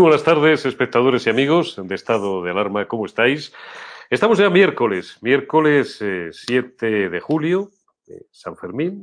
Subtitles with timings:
[0.00, 3.52] Buenas tardes, espectadores y amigos de Estado de Alarma, ¿cómo estáis?
[4.08, 6.02] Estamos ya miércoles, miércoles
[6.32, 6.34] 7
[6.80, 7.68] eh, de julio,
[8.30, 9.02] San Fermín.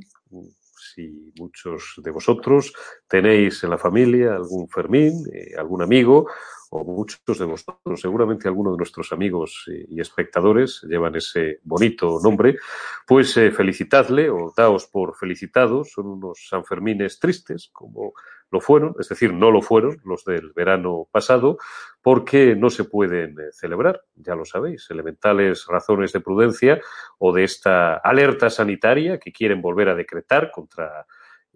[0.96, 2.74] Si muchos de vosotros
[3.08, 6.26] tenéis en la familia algún Fermín, eh, algún amigo,
[6.72, 12.58] o muchos de vosotros, seguramente algunos de nuestros amigos y espectadores llevan ese bonito nombre,
[13.06, 15.92] pues eh, felicitadle o daos por felicitados.
[15.92, 18.14] Son unos Sanfermines tristes, como
[18.52, 21.58] lo fueron, es decir, no lo fueron los del verano pasado,
[22.02, 26.80] porque no se pueden eh, celebrar, ya lo sabéis, elementales razones de prudencia
[27.18, 31.06] o de esta alerta sanitaria que quieren volver a decretar contra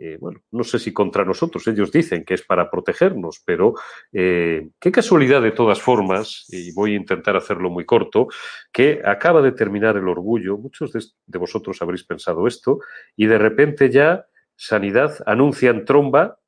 [0.04, 3.76] eh, bueno, no sé si contra nosotros, ellos dicen que es para protegernos, pero
[4.12, 8.28] eh, qué casualidad de todas formas, y voy a intentar hacerlo muy corto,
[8.72, 12.80] que acaba de terminar el orgullo, muchos de, vosotros habréis pensado esto,
[13.16, 14.26] y de repente ya
[14.56, 16.40] Sanidad anuncian tromba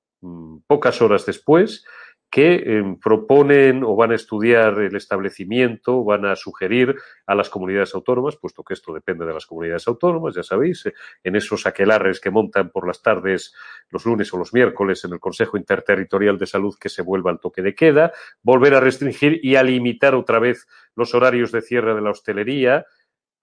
[0.68, 1.86] pocas horas después
[2.34, 6.96] que em, proponen o van a estudiar el establecimiento, van a sugerir
[7.28, 10.94] a las comunidades autónomas, puesto que esto depende de las comunidades autónomas, ya sabéis, eh,
[11.24, 13.54] en esos aquelarres que montan por las tardes,
[13.92, 17.40] los lunes o los miércoles en el Consejo Interterritorial de Salud que se vuelva al
[17.40, 18.12] toque de queda,
[18.42, 22.88] volver a restringir y a limitar otra vez los horarios de cierre de la hostelería,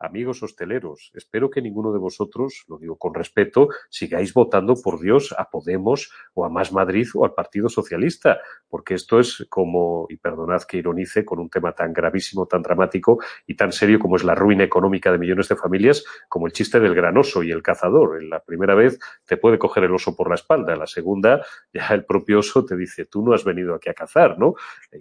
[0.01, 5.35] amigos hosteleros, espero que ninguno de vosotros, lo digo con respeto, sigáis votando por Dios
[5.37, 10.17] a Podemos o a Más Madrid o al Partido Socialista, porque esto es como, y
[10.17, 14.25] perdonad que ironice, con un tema tan gravísimo, tan dramático y tan serio como es
[14.25, 18.23] la ruina económica de millones de familias, como el chiste del granoso y el cazador.
[18.23, 21.45] En la primera vez te puede coger el oso por la espalda, en la segunda
[21.73, 24.55] ya el propio oso te dice, tú no has venido aquí a cazar, ¿no?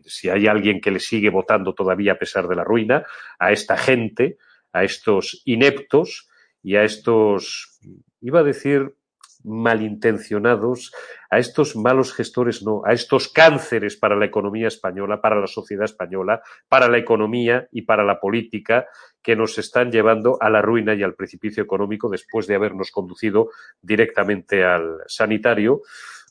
[0.04, 3.06] Si hay alguien que le sigue votando todavía a pesar de la ruina,
[3.38, 4.38] a esta gente,
[4.74, 6.30] a estos ineptos
[6.62, 7.80] y a estos,
[8.22, 8.96] iba a decir,
[9.44, 10.92] malintencionados,
[11.30, 15.86] a estos malos gestores, no, a estos cánceres para la economía española, para la sociedad
[15.86, 18.88] española, para la economía y para la política
[19.22, 23.50] que nos están llevando a la ruina y al precipicio económico después de habernos conducido
[23.82, 25.82] directamente al sanitario.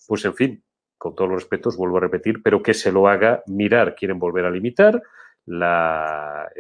[0.07, 0.65] Pues en fin,
[0.97, 3.95] con todos los respetos, vuelvo a repetir, pero que se lo haga mirar.
[3.95, 5.01] Quieren volver a limitar
[5.47, 6.51] la,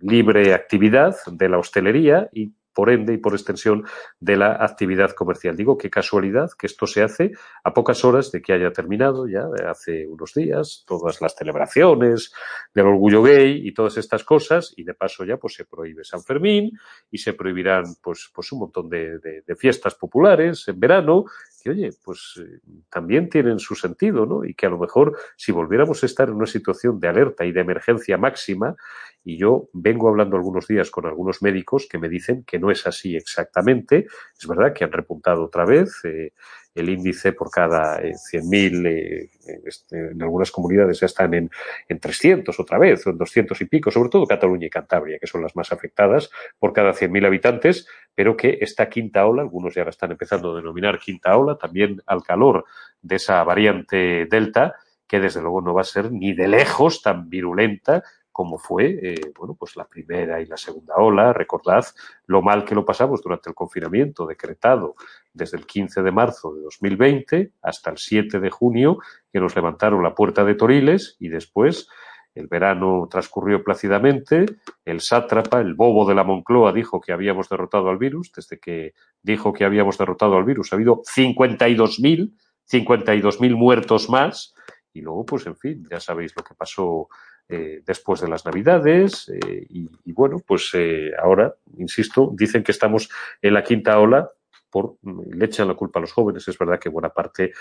[0.00, 3.86] libre actividad de la hostelería y por ende y por extensión
[4.20, 5.56] de la actividad comercial.
[5.56, 7.32] Digo, qué casualidad que esto se hace
[7.64, 12.34] a pocas horas de que haya terminado ya hace unos días todas las celebraciones
[12.74, 16.22] del orgullo gay y todas estas cosas y de paso ya pues se prohíbe San
[16.22, 16.70] Fermín
[17.10, 21.24] y se prohibirán pues, pues un montón de, de fiestas populares en verano
[21.62, 22.60] que oye, pues eh,
[22.90, 24.44] también tienen su sentido, ¿no?
[24.44, 27.52] Y que a lo mejor si volviéramos a estar en una situación de alerta y
[27.52, 28.76] de emergencia máxima
[29.24, 32.86] y yo vengo hablando algunos días con algunos médicos que me dicen que no es
[32.86, 34.06] así exactamente.
[34.38, 36.00] Es verdad que han repuntado otra vez.
[36.04, 36.32] Eh,
[36.76, 41.50] el índice por cada 100.000, eh, eh, este, en algunas comunidades ya están en,
[41.88, 45.26] en 300 otra vez, o en 200 y pico, sobre todo Cataluña y Cantabria, que
[45.26, 49.84] son las más afectadas por cada 100.000 habitantes, pero que esta quinta ola, algunos ya
[49.84, 52.64] la están empezando a denominar quinta ola, también al calor
[53.00, 54.74] de esa variante Delta,
[55.06, 58.02] que desde luego no va a ser ni de lejos tan virulenta
[58.36, 61.32] como fue, eh, bueno, pues la primera y la segunda ola.
[61.32, 61.86] Recordad
[62.26, 64.94] lo mal que lo pasamos durante el confinamiento decretado
[65.32, 68.98] desde el 15 de marzo de 2020 hasta el 7 de junio,
[69.32, 71.88] que nos levantaron la puerta de Toriles y después
[72.34, 74.44] el verano transcurrió plácidamente,
[74.84, 78.32] el sátrapa, el bobo de la Moncloa, dijo que habíamos derrotado al virus.
[78.36, 78.92] Desde que
[79.22, 82.34] dijo que habíamos derrotado al virus ha habido 52.000,
[82.70, 84.52] 52.000 muertos más.
[84.92, 87.08] Y luego, pues en fin, ya sabéis lo que pasó
[87.48, 93.08] eh, después de las Navidades eh, y, bueno, pues eh, ahora, insisto, dicen que estamos
[93.40, 94.28] en la quinta ola
[94.68, 96.48] por le echan la culpa a los jóvenes.
[96.48, 97.52] Es verdad que buena parte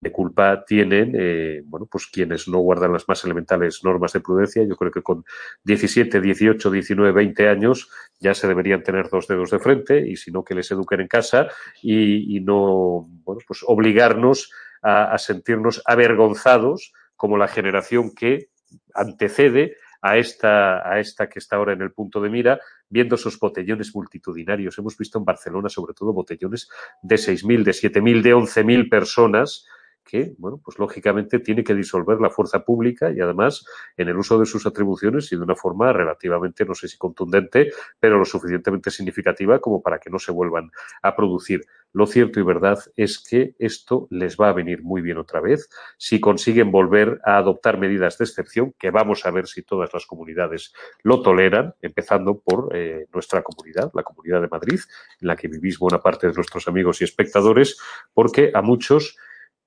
[0.00, 4.64] de culpa tienen, bueno, pues quienes no guardan las más elementales normas de prudencia.
[4.64, 5.24] Yo creo que con
[5.64, 10.32] 17, 18, 19, 20 años ya se deberían tener dos dedos de frente y si
[10.32, 11.48] no que les eduquen en casa
[11.82, 14.50] y, no, bueno, pues obligarnos
[14.82, 18.48] a sentirnos avergonzados como la generación que
[18.96, 23.38] antecede a esta, a esta que está ahora en el punto de mira, viendo esos
[23.38, 24.78] botellones multitudinarios.
[24.78, 26.68] Hemos visto en Barcelona, sobre todo, botellones
[27.02, 29.66] de 6.000, de 7.000, de 11.000 personas
[30.06, 33.64] que, bueno, pues lógicamente tiene que disolver la fuerza pública y además
[33.96, 37.70] en el uso de sus atribuciones y de una forma relativamente, no sé si contundente,
[37.98, 40.70] pero lo suficientemente significativa como para que no se vuelvan
[41.02, 41.62] a producir.
[41.96, 45.70] Lo cierto y verdad es que esto les va a venir muy bien otra vez.
[45.96, 50.04] Si consiguen volver a adoptar medidas de excepción, que vamos a ver si todas las
[50.04, 54.78] comunidades lo toleran, empezando por eh, nuestra comunidad, la Comunidad de Madrid,
[55.22, 57.78] en la que vivís buena parte de nuestros amigos y espectadores,
[58.12, 59.16] porque a muchos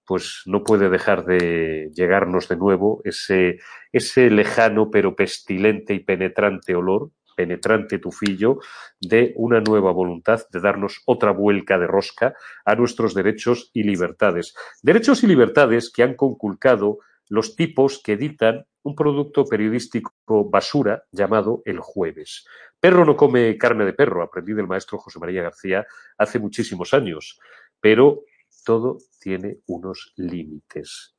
[0.06, 3.58] pues no puede dejar de llegarnos de nuevo ese,
[3.92, 7.10] ese lejano pero pestilente y penetrante olor,
[7.40, 8.60] penetrante tufillo,
[9.00, 12.34] de una nueva voluntad de darnos otra vuelca de rosca
[12.66, 14.54] a nuestros derechos y libertades.
[14.82, 16.98] Derechos y libertades que han conculcado
[17.30, 20.12] los tipos que editan un producto periodístico
[20.50, 22.46] basura llamado El Jueves.
[22.78, 25.88] Perro no come carne de perro, aprendí del maestro José María García
[26.18, 27.40] hace muchísimos años,
[27.80, 28.24] pero
[28.66, 31.16] todo tiene unos límites.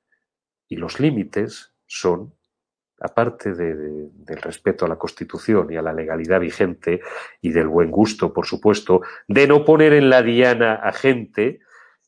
[0.68, 2.34] Y los límites son,
[3.00, 4.10] aparte del
[4.42, 7.00] respeto a la Constitución y a la legalidad vigente
[7.40, 11.60] y del buen gusto, por supuesto, de no poner en la diana a gente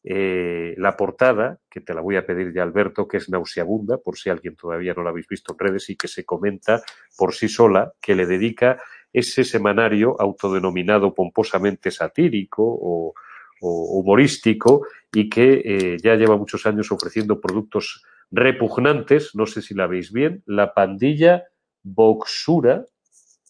[0.05, 4.19] eh, la portada, que te la voy a pedir ya Alberto, que es nauseabunda, por
[4.19, 6.83] si alguien todavía no la habéis visto en redes y que se comenta
[7.17, 8.79] por sí sola, que le dedica
[9.13, 13.15] ese semanario autodenominado pomposamente satírico o,
[13.61, 19.87] humorístico y que eh, ya lleva muchos años ofreciendo productos repugnantes, no sé si la
[19.87, 21.45] veis bien, la pandilla
[21.83, 22.85] Boxura,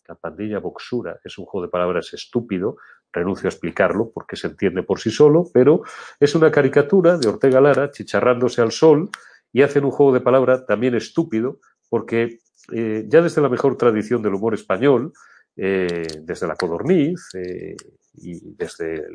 [0.09, 2.77] la pandilla Boxura es un juego de palabras estúpido,
[3.13, 5.83] renuncio a explicarlo porque se entiende por sí solo, pero
[6.19, 9.11] es una caricatura de Ortega Lara chicharrándose al sol
[9.53, 12.39] y hacen un juego de palabra también estúpido porque
[12.73, 15.13] eh, ya desde la mejor tradición del humor español,
[15.57, 17.77] eh, desde la codorniz eh,
[18.15, 19.07] y desde,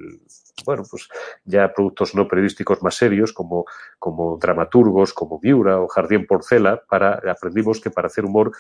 [0.66, 1.08] bueno, pues
[1.46, 3.66] ya productos no periodísticos más serios como,
[4.00, 8.52] como dramaturgos, como Miura o Jardín Porcela, para, aprendimos que para hacer humor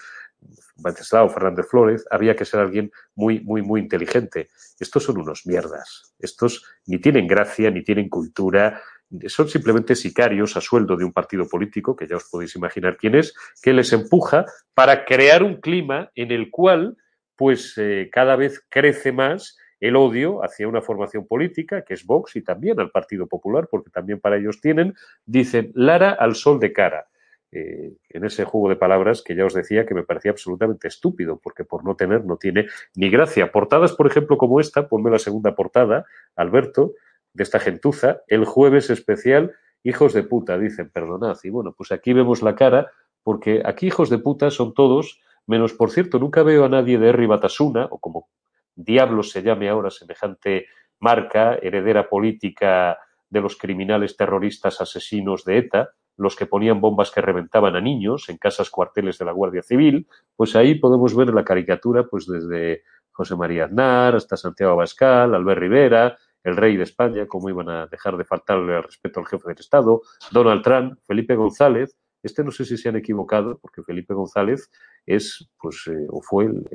[0.77, 4.50] Wenceslao Fernández Flores, había que ser alguien muy, muy, muy inteligente.
[4.79, 6.13] Estos son unos mierdas.
[6.20, 8.82] Estos ni tienen gracia, ni tienen cultura,
[9.27, 13.15] son simplemente sicarios a sueldo de un partido político, que ya os podéis imaginar quién
[13.15, 16.98] es, que les empuja para crear un clima en el cual,
[17.36, 22.36] pues, eh, cada vez crece más el odio hacia una formación política, que es Vox,
[22.36, 26.74] y también al Partido Popular, porque también para ellos tienen, dicen Lara al sol de
[26.74, 27.07] cara.
[27.50, 31.39] Eh, en ese juego de palabras que ya os decía que me parecía absolutamente estúpido,
[31.41, 33.51] porque por no tener no tiene ni gracia.
[33.51, 36.05] Portadas, por ejemplo, como esta, ponme la segunda portada,
[36.36, 36.93] Alberto,
[37.34, 41.38] de esta gentuza, el jueves especial, hijos de puta, dicen, perdonad.
[41.43, 42.91] Y bueno, pues aquí vemos la cara,
[43.24, 47.10] porque aquí hijos de puta son todos, menos, por cierto, nunca veo a nadie de
[47.10, 48.27] Herri Batasuna, o como
[48.77, 50.67] diablos se llame ahora semejante
[51.00, 52.98] marca, heredera política
[53.29, 58.29] de los criminales terroristas asesinos de ETA, los que ponían bombas que reventaban a niños
[58.29, 62.84] en casas cuarteles de la Guardia Civil, pues ahí podemos ver la caricatura pues desde
[63.12, 67.88] José María Aznar hasta Santiago Abascal, Albert Rivera, el rey de España, cómo iban a
[67.88, 72.51] dejar de faltarle al respeto al jefe del Estado, Donald Trump, Felipe González, este no
[72.51, 74.69] sé si se han equivocado, porque Felipe González
[75.05, 76.65] es, pues, eh, o fue el,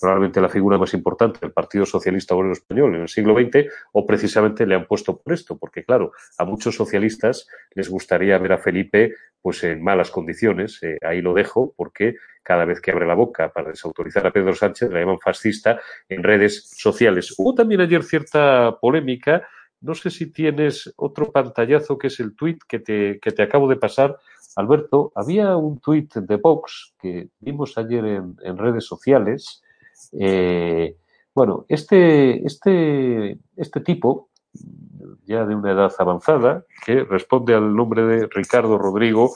[0.00, 4.06] probablemente la figura más importante del Partido Socialista Obrero Español en el siglo XX, o
[4.06, 8.58] precisamente le han puesto por esto, porque claro, a muchos socialistas les gustaría ver a
[8.58, 10.82] Felipe, pues, en malas condiciones.
[10.82, 14.54] Eh, ahí lo dejo, porque cada vez que abre la boca para desautorizar a Pedro
[14.54, 17.34] Sánchez le llaman fascista en redes sociales.
[17.38, 19.46] Hubo también ayer cierta polémica.
[19.80, 23.68] No sé si tienes otro pantallazo que es el tuit que te, que te acabo
[23.68, 24.16] de pasar
[24.56, 29.62] Alberto, había un tuit de Vox que vimos ayer en, redes sociales.
[30.18, 30.96] Eh,
[31.34, 34.30] bueno, este, este, este tipo,
[35.26, 39.34] ya de una edad avanzada, que responde al nombre de Ricardo Rodrigo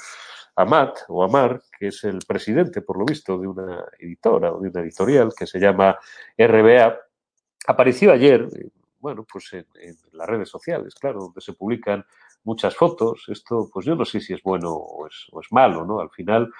[0.57, 4.71] Amat o Amar, que es el presidente, por lo visto, de una editora o de
[4.71, 5.99] una editorial que se llama
[6.39, 6.99] RBA,
[7.67, 8.49] apareció ayer,
[8.99, 9.67] bueno, pues en
[10.13, 12.05] las redes sociales, claro, donde se publican
[12.45, 13.25] muchas fotos.
[13.29, 16.01] Esto, pues yo no sé si es bueno o es, malo, ¿no?
[16.01, 16.51] Al final,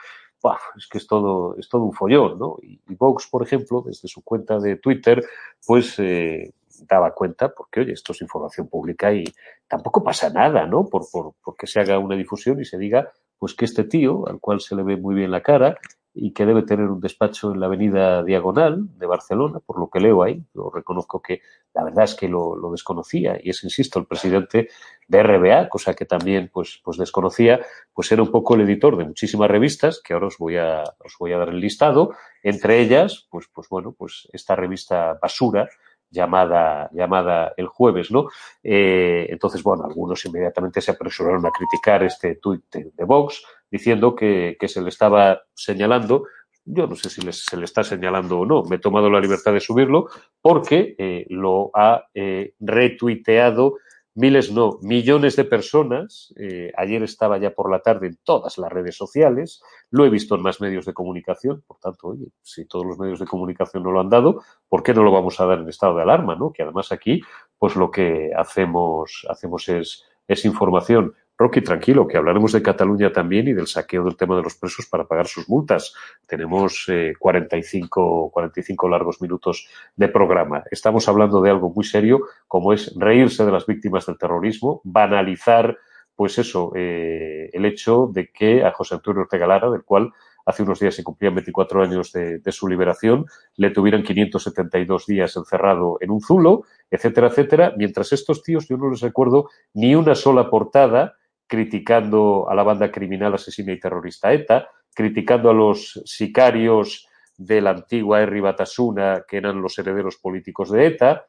[0.77, 2.57] es que es todo, es todo un follón, ¿no?
[2.63, 5.23] Y, Vox, por ejemplo, desde su cuenta de Twitter,
[5.67, 6.53] pues eh,
[6.89, 9.25] daba cuenta, porque oye, esto es información pública y
[9.69, 10.87] tampoco pasa nada, ¿no?
[10.87, 14.41] Por, por, porque se haga una difusión y se diga, pues que este tío, al
[14.41, 15.79] cual se le ve muy bien la cara,
[16.23, 20.01] y que debe tener un despacho en la avenida Diagonal de Barcelona, por lo que
[20.01, 20.45] leo ahí.
[20.53, 21.41] Lo reconozco que
[21.73, 24.69] la verdad es que lo, desconocía y es, insisto, el presidente
[25.09, 27.61] de RBA, cosa que también pues, pues desconocía,
[27.95, 31.17] pues era un poco el editor de muchísimas revistas, que ahora os voy a, os
[31.19, 32.11] voy a dar el listado.
[32.43, 35.71] Entre ellas, pues, pues bueno, pues esta revista basura,
[36.11, 38.29] llamada, llamada el jueves, ¿no?
[38.63, 44.57] Eh, entonces, bueno, algunos inmediatamente se apresuraron a criticar este tuit de, Vox, diciendo que,
[44.67, 46.25] se le estaba señalando,
[46.65, 49.53] yo no sé si se le está señalando o no, me he tomado la libertad
[49.53, 50.09] de subirlo,
[50.41, 53.77] porque eh, lo ha eh, retuiteado
[54.15, 56.33] miles no, millones de personas.
[56.37, 60.35] Eh, ayer estaba ya por la tarde en todas las redes sociales, lo he visto
[60.35, 63.91] en más medios de comunicación, por tanto, oye, si todos los medios de comunicación no
[63.91, 66.37] lo han dado, ¿por qué no lo vamos a dar en estado de alarma?
[66.37, 66.53] ¿no?
[66.53, 67.23] Que además aquí,
[67.59, 73.49] pues lo que hacemos, hacemos es, es información Rocky, tranquilo, que hablaremos de Cataluña también
[73.49, 75.95] y del saqueo del tema de los presos para pagar sus multas.
[76.27, 79.67] Tenemos eh, 45, 45 largos minutos
[79.97, 80.63] de programa.
[80.71, 85.79] Estamos hablando de algo muy serio, como es reírse de las víctimas del terrorismo, banalizar,
[86.15, 90.13] pues eso, eh, el hecho de que a José Antonio Ortega Lara, del cual
[90.45, 93.25] hace unos días se cumplían 24 años de, su liberación,
[93.57, 98.91] le tuvieran 572 días encerrado en un zulo, etcétera, etcétera, mientras estos tíos, yo no
[98.91, 101.15] les recuerdo ni una sola portada
[101.51, 107.71] criticando a la banda criminal asesina y terrorista ETA, criticando a los sicarios de la
[107.71, 111.27] antigua Erri Batasuna, que eran los herederos políticos de ETA.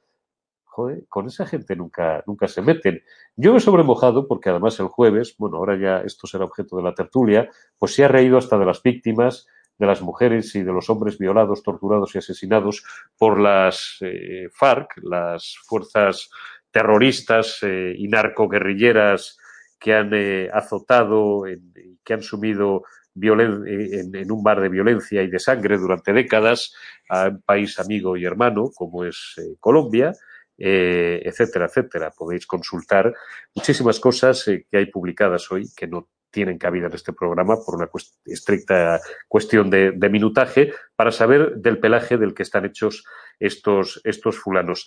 [0.64, 3.02] Joder, con esa gente nunca, nunca se meten.
[3.36, 6.84] Yo me he sobremojado porque además el jueves, bueno, ahora ya esto será objeto de
[6.84, 7.50] la tertulia,
[7.80, 9.48] pues se ha reído hasta de las víctimas,
[9.80, 12.84] de las mujeres y de los hombres violados, torturados y asesinados
[13.18, 16.30] por las eh, FARC, las fuerzas
[16.70, 19.40] terroristas eh, y narcoguerrilleras
[19.82, 21.74] que han eh, azotado, en,
[22.06, 22.84] que han sumido
[23.14, 26.74] violen en, un mar de violencia y de sangre durante décadas
[27.10, 30.14] a un país amigo y hermano como es eh, Colombia,
[30.58, 32.12] eh, etcétera, etcétera.
[32.12, 33.14] Podéis consultar
[33.56, 37.76] muchísimas cosas eh, que hay publicadas hoy que no tienen cabida en este programa por
[37.76, 43.04] una cuest estricta cuestión de, de, minutaje para saber del pelaje del que están hechos
[43.38, 44.86] estos, estos fulanos.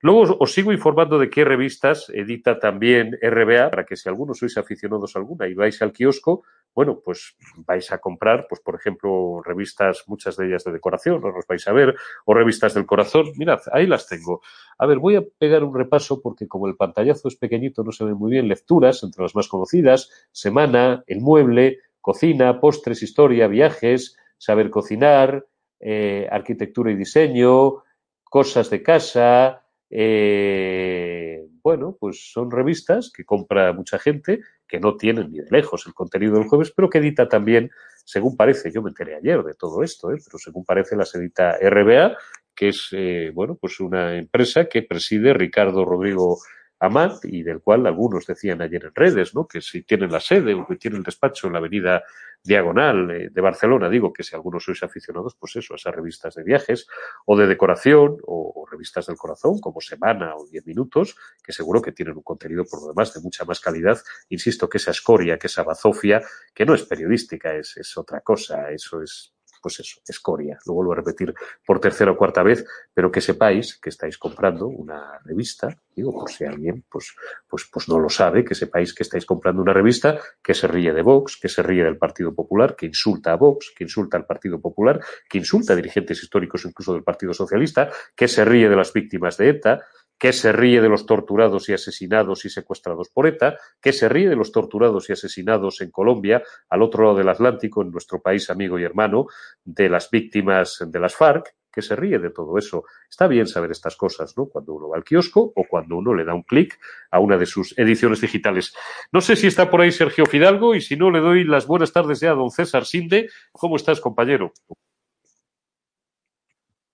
[0.00, 4.56] Luego os sigo informando de qué revistas edita también RBA, para que si algunos sois
[4.56, 7.34] aficionados a alguna y vais al kiosco, bueno, pues
[7.66, 11.66] vais a comprar, pues por ejemplo, revistas, muchas de ellas de decoración, no os vais
[11.66, 13.32] a ver, o revistas del corazón.
[13.36, 14.40] Mirad, ahí las tengo.
[14.78, 18.04] A ver, voy a pegar un repaso porque como el pantallazo es pequeñito, no se
[18.04, 18.46] ve muy bien.
[18.46, 25.44] Lecturas, entre las más conocidas, Semana, El Mueble, Cocina, Postres, Historia, Viajes, Saber Cocinar,
[25.80, 27.82] eh, Arquitectura y Diseño,
[28.22, 35.30] Cosas de Casa, eh, bueno, pues son revistas que compra mucha gente, que no tienen
[35.30, 37.70] ni de lejos el contenido del jueves, pero que edita también,
[38.04, 40.18] según parece, yo me enteré ayer de todo esto, ¿eh?
[40.24, 42.16] pero según parece las edita RBA,
[42.54, 46.38] que es, eh, bueno, pues una empresa que preside Ricardo Rodrigo
[46.80, 49.46] Amat y del cual algunos decían ayer en redes, ¿no?
[49.46, 52.04] Que si tienen la sede o que tienen el despacho en la avenida
[52.42, 56.34] Diagonal eh, de Barcelona, digo que si algunos sois aficionados, pues eso, a esas revistas
[56.34, 56.86] de viajes
[57.26, 61.82] o de decoración o, o, revistas del corazón como Semana o Diez Minutos, que seguro
[61.82, 63.98] que tienen un contenido por lo demás de mucha más calidad.
[64.28, 66.22] Insisto que esa escoria, que esa bazofia,
[66.54, 70.58] que no es periodística, es, es otra cosa, eso es pues eso, escoria.
[70.66, 71.34] Lo vuelvo a repetir
[71.66, 76.30] por tercera o cuarta vez, pero que sepáis que estáis comprando una revista, digo, por
[76.30, 77.14] si alguien pues,
[77.48, 80.92] pues, pues no lo sabe, que sepáis que estáis comprando una revista que se ríe
[80.92, 84.26] de Vox, que se ríe del Partido Popular, que insulta a Vox, que insulta al
[84.26, 88.76] Partido Popular, que insulta a dirigentes históricos incluso del Partido Socialista, que se ríe de
[88.76, 89.84] las víctimas de ETA,
[90.18, 94.28] que se ríe de los torturados y asesinados y secuestrados por ETA, que se ríe
[94.28, 98.50] de los torturados y asesinados en Colombia, al otro lado del Atlántico, en nuestro país
[98.50, 99.26] amigo y hermano,
[99.64, 102.84] de las víctimas de las FARC, que se ríe de todo eso.
[103.08, 104.46] Está bien saber estas cosas, ¿no?
[104.46, 106.76] Cuando uno va al kiosco o cuando uno le da un clic
[107.12, 108.74] a una de sus ediciones digitales.
[109.12, 111.92] No sé si está por ahí Sergio Fidalgo y si no, le doy las buenas
[111.92, 113.28] tardes ya a don César Sinde.
[113.52, 114.52] ¿Cómo estás, compañero?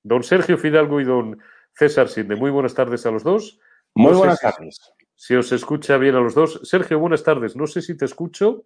[0.03, 1.41] Don Sergio Fidalgo y don
[1.75, 3.59] César Sinde, muy buenas tardes a los dos.
[3.95, 4.81] Muy no buenas tardes.
[5.15, 6.61] Si, si, os escucha bien a los dos.
[6.65, 7.57] Sergio, buenas tardes.
[7.57, 8.65] No sé si te escucho.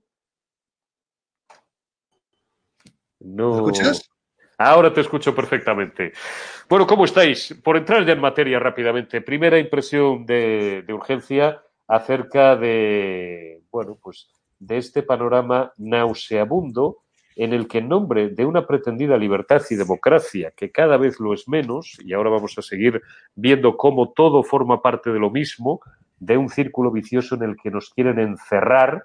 [3.20, 3.50] No.
[3.50, 4.10] ¿Me escuchas?
[4.58, 6.12] Ahora te escucho perfectamente.
[6.68, 7.54] Bueno, ¿cómo estáis?
[7.62, 14.28] Por entrar ya en materia rápidamente, primera impresión de, de urgencia acerca de, bueno, pues
[14.58, 17.04] de este panorama nauseabundo
[17.38, 21.32] en el que en nombre de una pretendida libertad y democracia, que cada vez lo
[21.32, 23.00] es menos, y ahora vamos a seguir
[23.36, 25.80] viendo cómo todo forma parte de lo mismo,
[26.18, 29.04] de un círculo vicioso en el que nos quieren encerrar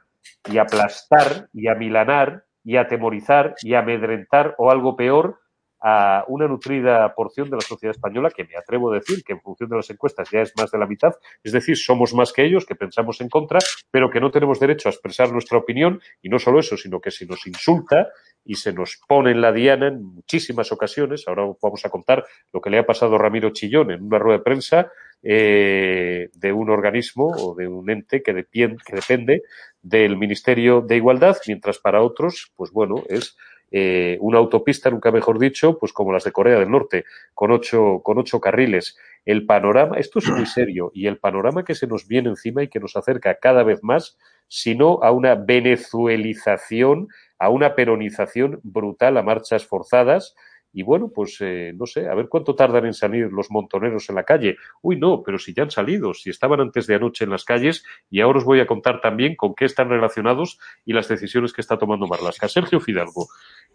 [0.51, 5.39] y aplastar y amilanar y atemorizar y amedrentar o algo peor
[5.85, 9.41] a una nutrida porción de la sociedad española que me atrevo a decir que en
[9.41, 11.11] función de las encuestas ya es más de la mitad,
[11.43, 13.59] es decir, somos más que ellos, que pensamos en contra,
[13.91, 17.11] pero que no tenemos derecho a expresar nuestra opinión y no solo eso, sino que
[17.11, 18.07] se nos insulta
[18.45, 21.25] y se nos pone en la diana en muchísimas ocasiones.
[21.27, 24.37] Ahora vamos a contar lo que le ha pasado a Ramiro Chillón en una rueda
[24.37, 29.43] de prensa eh, de un organismo o de un ente que depende
[29.81, 33.37] del Ministerio de Igualdad, mientras para otros, pues bueno, es
[33.75, 38.01] eh, una autopista, nunca mejor dicho, pues como las de Corea del Norte, con ocho,
[38.03, 38.95] con ocho carriles.
[39.25, 42.67] El panorama, esto es muy serio, y el panorama que se nos viene encima y
[42.67, 47.07] que nos acerca cada vez más, sino a una venezuelización,
[47.39, 50.35] a una peronización brutal, a marchas forzadas,
[50.75, 54.15] y bueno, pues eh, no sé, a ver cuánto tardan en salir los montoneros en
[54.15, 54.57] la calle.
[54.81, 57.85] Uy, no, pero si ya han salido, si estaban antes de anoche en las calles
[58.09, 61.61] y ahora os voy a contar también con qué están relacionados y las decisiones que
[61.61, 62.47] está tomando Marlasca.
[62.49, 63.27] Sergio Fidalgo,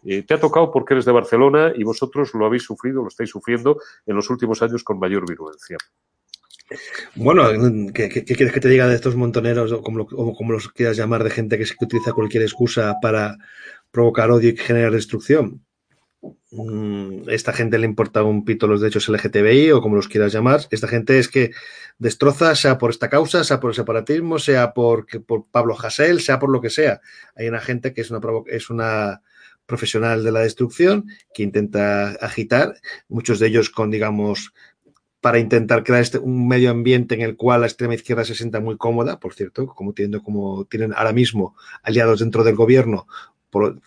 [0.05, 3.31] eh, te ha tocado porque eres de Barcelona y vosotros lo habéis sufrido, lo estáis
[3.31, 5.77] sufriendo en los últimos años con mayor virulencia.
[7.15, 7.45] Bueno,
[7.95, 11.57] ¿qué, quieres que te diga de estos montoneros o como, los quieras llamar de gente
[11.57, 13.39] que, utiliza cualquier excusa para
[13.91, 15.65] provocar odio y generar destrucción?
[16.51, 20.61] Mm, esta gente le importa un pito los derechos LGTBI o como los quieras llamar.
[20.71, 21.53] Esta gente es que
[21.99, 26.39] destroza, sea por esta causa, sea por el separatismo, sea por, por Pablo Hasél, sea
[26.39, 27.01] por lo que sea.
[27.35, 28.11] Hay una gente que es
[28.71, 29.23] una
[29.69, 31.05] profesional de la destrucción
[31.35, 32.75] que intenta agitar,
[33.07, 34.53] muchos de ellos con, digamos,
[35.21, 38.61] para intentar crear este, un medio ambiente en el cual la extrema izquierda se sienta
[38.61, 43.07] muy cómoda, por cierto, como tienen, como tienen ahora mismo aliados dentro del gobierno,
[43.51, 43.81] por,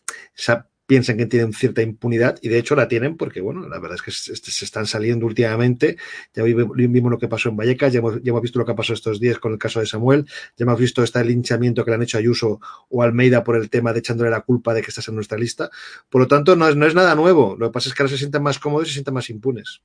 [0.91, 4.01] piensan que tienen cierta impunidad y de hecho la tienen porque, bueno, la verdad es
[4.01, 5.95] que se, están saliendo últimamente.
[6.33, 9.39] Ya vimos lo que pasó en Vallecas, ya hemos, visto lo que pasó estos días
[9.39, 10.25] con el caso de Samuel,
[10.57, 13.69] ya hemos visto este linchamiento que le han hecho a Ayuso o Almeida por el
[13.69, 15.69] tema de echándole la culpa de que estás en nuestra lista.
[16.09, 17.55] Por lo tanto, no es, no es nada nuevo.
[17.57, 19.81] Lo que pasa es que ahora se sienten más cómodos y se sienten más impunes.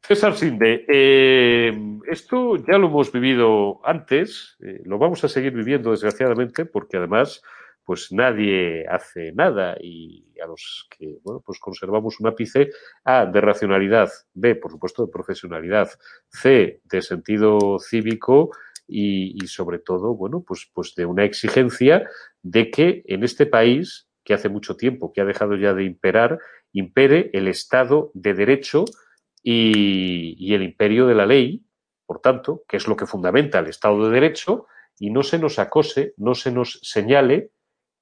[0.00, 1.78] César Sinde, eh,
[2.10, 7.42] esto ya lo hemos vivido antes, eh, lo vamos a seguir viviendo desgraciadamente porque además
[7.84, 12.70] pues nadie hace nada y a los que, bueno, pues conservamos un ápice
[13.04, 15.90] A, de racionalidad, B, por supuesto, de profesionalidad,
[16.28, 18.50] C, de sentido cívico
[18.86, 22.08] y, sobre todo, bueno, pues, pues de una exigencia
[22.42, 26.38] de que en este país, que hace mucho tiempo que ha dejado ya de imperar,
[26.72, 28.84] impere el Estado de Derecho
[29.42, 31.64] y el imperio de la ley,
[32.06, 34.66] por tanto, que es lo que fundamenta el Estado de Derecho,
[34.98, 37.50] y no se nos acose, no se nos señale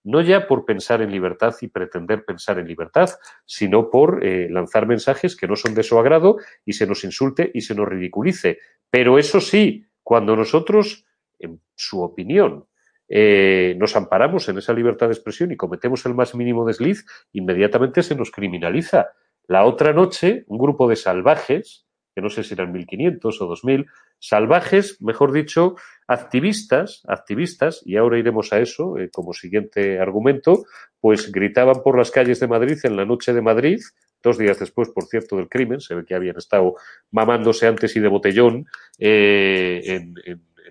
[0.05, 3.11] no ya por pensar en libertad y pretender pensar en libertad,
[3.45, 7.51] sino por eh, lanzar mensajes que no son de su agrado y se nos insulte
[7.53, 8.59] y se nos ridiculice.
[8.91, 11.07] Pero eso sí, cuando nosotros,
[11.39, 12.67] en su opinión,
[13.09, 18.03] eh, nos amparamos en esa libertad de expresión y cometemos el más mínimo desliz, inmediatamente
[18.03, 19.09] se nos criminaliza.
[19.49, 23.87] La otra noche, un grupo de salvajes, que no sé si eran 1.500 o 2.000,
[24.18, 30.64] salvajes, mejor dicho, activistas, activistas, y ahora iremos a eso eh, como siguiente argumento,
[31.01, 33.81] pues gritaban por las calles de Madrid en la noche de Madrid,
[34.23, 36.75] dos días después, por cierto, del crimen, se ve que habían estado
[37.11, 38.66] mamándose antes y de botellón
[38.99, 40.14] eh, en,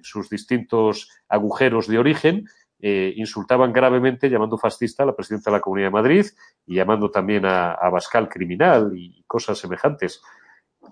[0.01, 2.45] sus distintos agujeros de origen,
[2.81, 6.25] eh, insultaban gravemente llamando fascista a la presidenta de la Comunidad de Madrid
[6.65, 10.21] y llamando también a, a Bascal criminal y cosas semejantes.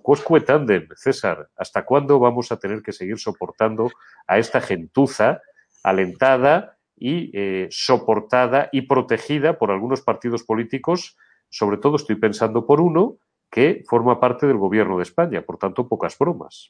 [0.07, 3.91] Quosque tandem, César, ¿hasta cuándo vamos a tener que seguir soportando
[4.25, 5.41] a esta gentuza
[5.83, 11.17] alentada y eh, soportada y protegida por algunos partidos políticos?
[11.49, 13.17] Sobre todo estoy pensando por uno
[13.51, 16.69] que forma parte del gobierno de España, por tanto, pocas bromas.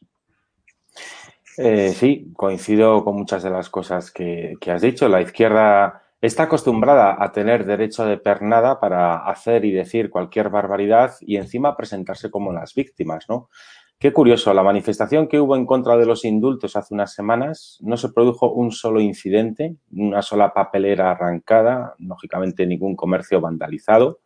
[1.60, 5.08] Eh, sí, coincido con muchas de las cosas que, que has dicho.
[5.08, 11.14] La izquierda está acostumbrada a tener derecho de pernada para hacer y decir cualquier barbaridad
[11.22, 13.50] y encima presentarse como las víctimas, ¿no?
[14.00, 17.98] Qué curioso, la manifestación que hubo en contra de los indultos hace unas semanas no
[17.98, 24.20] se produjo un solo incidente, una sola papelera arrancada, lógicamente ningún comercio vandalizado.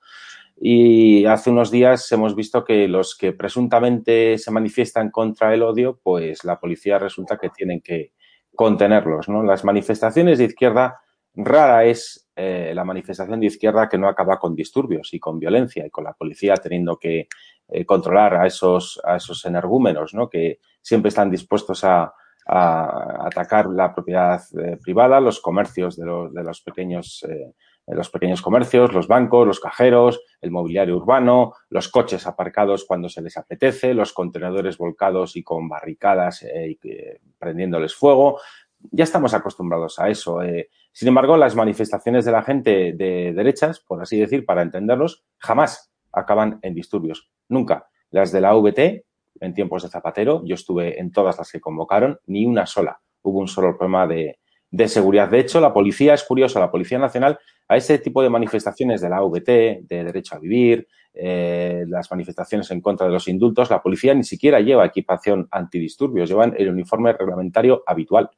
[0.60, 5.99] Y hace unos días hemos visto que los que presuntamente se manifiestan contra el odio,
[6.04, 8.12] pues la policía resulta que tienen que
[8.54, 9.41] contenerlos, ¿no?
[9.41, 10.99] Las manifestaciones de izquierda
[11.35, 15.85] Rara es eh, la manifestación de izquierda que no acaba con disturbios y con violencia
[15.85, 17.27] y con la policía teniendo que
[17.67, 20.29] eh, controlar a esos, a esos energúmenos, ¿no?
[20.29, 22.13] Que siempre están dispuestos a,
[22.43, 27.23] atacar la propiedad eh, privada, los comercios de, los, de los pequeños
[27.87, 33.21] los pequeños comercios, los bancos, los cajeros, el mobiliario urbano, los coches aparcados cuando se
[33.21, 36.45] les apetece, los contenedores volcados y con barricadas
[37.37, 38.39] prendiéndoles fuego.
[38.89, 40.41] Ya estamos acostumbrados a eso.
[40.41, 45.23] Eh, sin embargo, las manifestaciones de la gente de derechas, por así decir, para entenderlos,
[45.38, 47.32] jamás acaban en disturbios.
[47.47, 47.88] Nunca.
[48.10, 49.06] Las de la VT,
[49.39, 52.99] en tiempos de Zapatero, yo estuve en todas las que convocaron, ni una sola.
[53.21, 55.30] Hubo un solo problema de, de seguridad.
[55.30, 59.10] De hecho, la policía, es curioso, la Policía Nacional, a ese tipo de manifestaciones de
[59.10, 63.82] la VT, de derecho a vivir, eh, las manifestaciones en contra de los indultos, la
[63.82, 68.30] policía ni siquiera lleva equipación antidisturbios, llevan el uniforme reglamentario habitual.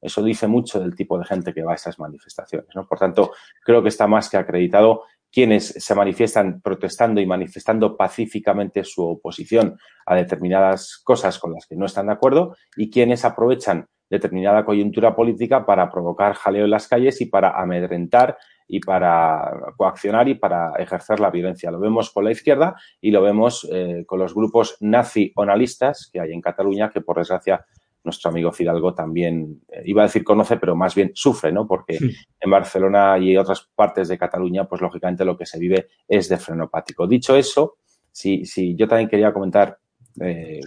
[0.00, 2.68] Eso dice mucho del tipo de gente que va a esas manifestaciones.
[2.74, 2.86] ¿no?
[2.86, 3.32] Por tanto,
[3.64, 9.78] creo que está más que acreditado quienes se manifiestan protestando y manifestando pacíficamente su oposición
[10.06, 15.14] a determinadas cosas con las que no están de acuerdo y quienes aprovechan determinada coyuntura
[15.14, 20.72] política para provocar jaleo en las calles y para amedrentar y para coaccionar y para
[20.78, 21.70] ejercer la violencia.
[21.70, 26.32] Lo vemos con la izquierda y lo vemos eh, con los grupos nazi-onalistas que hay
[26.32, 27.64] en Cataluña, que por desgracia
[28.08, 31.66] nuestro amigo Fidalgo también, eh, iba a decir conoce, pero más bien sufre, ¿no?
[31.66, 31.98] Porque
[32.40, 36.38] en Barcelona y otras partes de Cataluña, pues lógicamente lo que se vive es de
[36.38, 37.06] frenopático.
[37.06, 37.76] Dicho eso,
[38.10, 39.78] si, si yo también quería comentar
[40.20, 40.60] eh,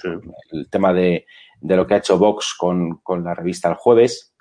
[0.52, 1.26] el tema de,
[1.60, 4.34] de, lo que ha hecho Vox con, con la revista El Jueves,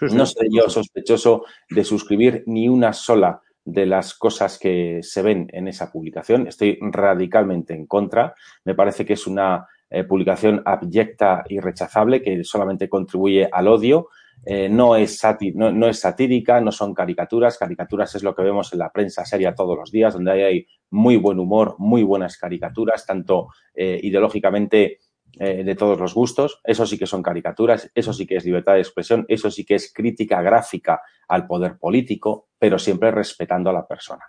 [0.00, 5.48] no soy yo sospechoso de suscribir ni una sola de las cosas que se ven
[5.52, 6.46] en esa publicación.
[6.46, 8.34] Estoy radicalmente en contra.
[8.64, 14.08] Me parece que es una eh, publicación abyecta y rechazable que solamente contribuye al odio.
[14.44, 15.20] Eh, no, es
[15.54, 17.58] no, es satírica, no son caricaturas.
[17.58, 21.16] Caricaturas es lo que vemos en la prensa seria todos los días, donde hay muy
[21.16, 24.98] buen humor, muy buenas caricaturas, tanto eh, ideológicamente
[25.38, 26.60] de todos los gustos.
[26.64, 29.76] Eso sí que son caricaturas, eso sí que es libertad de expresión, eso sí que
[29.76, 34.24] es crítica gráfica al poder político, pero siempre respetando a la persona.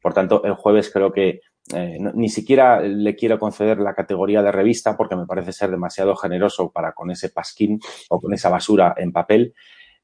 [0.00, 1.40] Por tanto, el jueves creo que
[1.72, 6.14] eh, ni siquiera le quiero conceder la categoría de revista porque me parece ser demasiado
[6.14, 9.54] generoso para con ese pasquín o con esa basura en papel.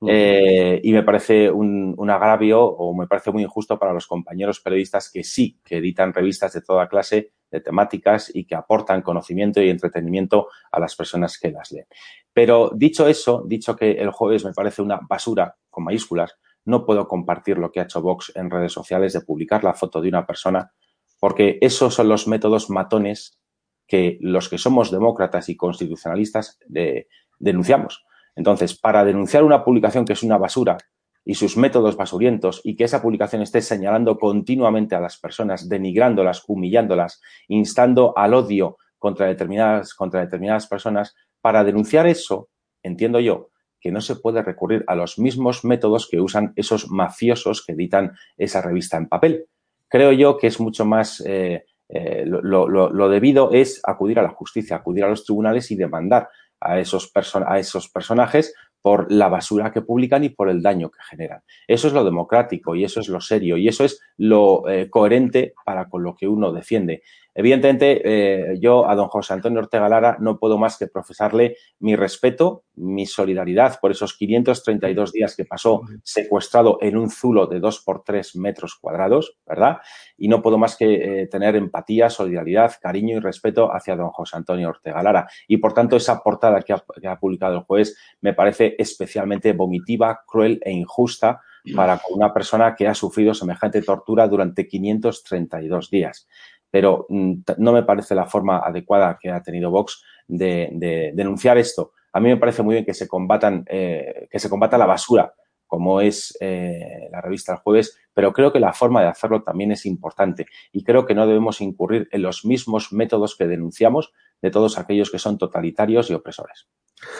[0.06, 4.58] Eh, y me parece un, un, agravio o me parece muy injusto para los compañeros
[4.60, 9.60] periodistas que sí, que editan revistas de toda clase de temáticas y que aportan conocimiento
[9.60, 11.86] y entretenimiento a las personas que las leen.
[12.32, 17.08] Pero dicho eso, dicho que el jueves me parece una basura con mayúsculas, no puedo
[17.08, 20.26] compartir lo que ha hecho Vox en redes sociales de publicar la foto de una
[20.26, 20.72] persona,
[21.20, 23.38] porque esos son los métodos matones
[23.86, 28.04] que los que somos demócratas y constitucionalistas de, denunciamos.
[28.34, 30.78] Entonces, para denunciar una publicación que es una basura
[31.24, 36.44] y sus métodos basurientos y que esa publicación esté señalando continuamente a las personas, denigrándolas,
[36.48, 42.48] humillándolas, instando al odio contra determinadas, contra determinadas personas, para denunciar eso,
[42.82, 47.64] entiendo yo, que no se puede recurrir a los mismos métodos que usan esos mafiosos
[47.64, 49.46] que editan esa revista en papel.
[49.90, 54.22] Creo yo que es mucho más, eh, eh, lo, lo, lo, debido es acudir a
[54.22, 56.28] la justicia, acudir a los tribunales y demandar
[56.60, 57.10] a esos,
[57.46, 61.42] a esos personajes por la basura que publican y por el daño que generan.
[61.66, 65.54] Eso es lo democrático y eso es lo serio y eso es lo eh, coherente
[65.64, 67.02] para con lo que uno defiende.
[67.34, 71.94] Evidentemente, eh, yo a don José Antonio Ortega Lara no puedo más que profesarle mi
[71.94, 77.80] respeto, mi solidaridad por esos 532 días que pasó secuestrado en un zulo de dos
[77.80, 79.78] por tres metros cuadrados, ¿verdad?
[80.16, 84.36] Y no puedo más que eh, tener empatía, solidaridad, cariño y respeto hacia don José
[84.36, 85.28] Antonio Ortega Lara.
[85.46, 89.52] Y por tanto, esa portada que ha, que ha publicado el jueves me parece especialmente
[89.52, 91.40] vomitiva, cruel e injusta
[91.76, 96.26] para una persona que ha sufrido semejante tortura durante 532 días
[96.70, 101.58] pero mm, no me parece la forma adecuada que ha tenido Vox de, de denunciar
[101.58, 101.92] esto.
[102.12, 105.34] A mí me parece muy bien que se combatan, eh, que se combata la basura,
[105.70, 109.70] como es eh, la revista El Jueves, pero creo que la forma de hacerlo también
[109.70, 114.50] es importante y creo que no debemos incurrir en los mismos métodos que denunciamos de
[114.50, 116.66] todos aquellos que son totalitarios y opresores.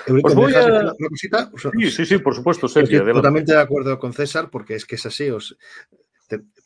[0.05, 0.65] Pues voy a...
[0.65, 1.51] una cosita?
[1.79, 3.05] Sí, sí, sí, por supuesto, Sergio.
[3.13, 5.31] Totalmente de acuerdo con César, porque es que es así.
[5.31, 5.57] Os,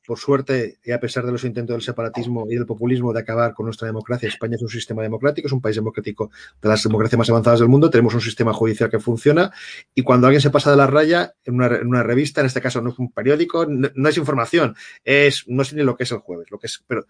[0.07, 3.55] por suerte, y a pesar de los intentos del separatismo y del populismo de acabar
[3.55, 7.18] con nuestra democracia, España es un sistema democrático, es un país democrático de las democracias
[7.18, 9.50] más avanzadas del mundo, tenemos un sistema judicial que funciona
[9.94, 12.61] y cuando alguien se pasa de la raya en una, en una revista, en este
[12.61, 16.12] caso no es un periódico, no, es información, es no sé ni lo que es
[16.12, 17.07] el jueves, lo que es, pero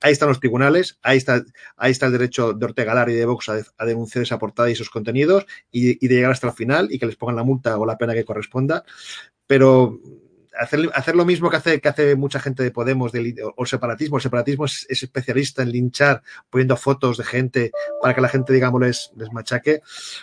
[0.00, 1.44] ahí están los tribunales, ahí está,
[1.76, 4.38] ahí está el derecho de Ortega Lara y de Vox a, de, a, denunciar esa
[4.38, 7.36] portada y esos contenidos y, y de llegar hasta el final y que les pongan
[7.36, 8.84] la multa o la pena que corresponda,
[9.46, 10.00] pero
[10.58, 13.12] hacer, hacer lo mismo que hace, que hace mucha gente de Podemos
[13.56, 14.16] o separatismo.
[14.16, 17.70] El separatismo es, es, especialista en linchar, poniendo fotos de gente
[18.02, 19.80] para que la gente, digamos, les, les machaque.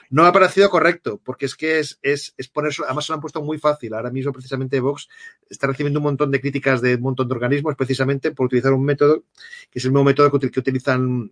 [0.10, 3.16] No me ha parecido correcto, porque es que es, es, es ponerse, además se lo
[3.16, 3.94] han puesto muy fácil.
[3.94, 5.08] Ahora mismo, precisamente, Vox
[5.50, 8.84] está recibiendo un montón de críticas de un montón de organismos, precisamente por utilizar un
[8.84, 9.24] método
[9.72, 11.32] que es el mismo método que, que utilizan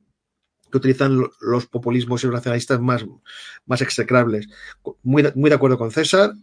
[0.74, 3.06] que utilizan los populismos y los nacionalistas más,
[3.68, 4.48] más execrables.
[5.04, 6.34] Muy, muy de acuerdo con César.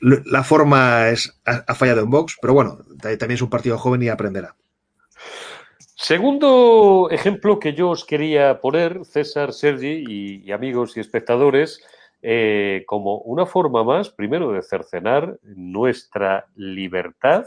[0.00, 4.08] La forma es, ha, fallado en Vox, pero bueno, también es un partido joven y
[4.08, 4.54] aprenderá.
[5.96, 11.82] Segundo ejemplo que yo os quería poner, César, Sergi y, y amigos y espectadores,
[12.20, 17.44] eh, como una forma más, primero, de cercenar nuestra libertad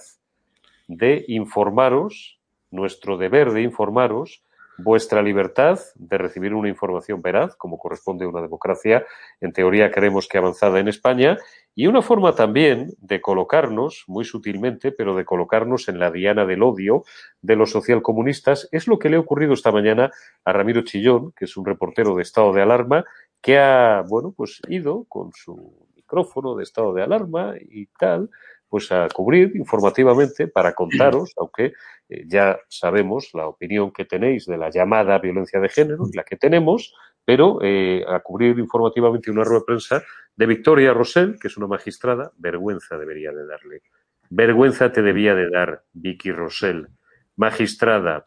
[0.87, 4.43] de informaros, nuestro deber de informaros,
[4.77, 9.05] vuestra libertad de recibir una información veraz, como corresponde a una democracia,
[9.41, 11.37] en teoría creemos que avanzada en España,
[11.73, 16.63] y una forma también de colocarnos, muy sutilmente, pero de colocarnos en la diana del
[16.63, 17.03] odio
[17.41, 20.11] de los socialcomunistas, es lo que le ha ocurrido esta mañana
[20.43, 23.05] a Ramiro Chillón, que es un reportero de estado de alarma,
[23.41, 28.29] que ha, bueno, pues ido con su micrófono de estado de alarma y tal,
[28.67, 31.73] pues a cubrir informativamente para contaros, aunque
[32.09, 36.23] eh, ya sabemos la opinión que tenéis de la llamada violencia de género y la
[36.23, 36.93] que tenemos,
[37.31, 40.03] pero eh, a cubrir informativamente una rueda de prensa
[40.35, 43.83] de Victoria Rosell, que es una magistrada, vergüenza debería de darle.
[44.29, 46.89] Vergüenza te debía de dar Vicky Rosell,
[47.37, 48.25] magistrada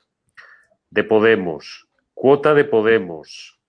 [0.88, 3.60] de Podemos, cuota de Podemos,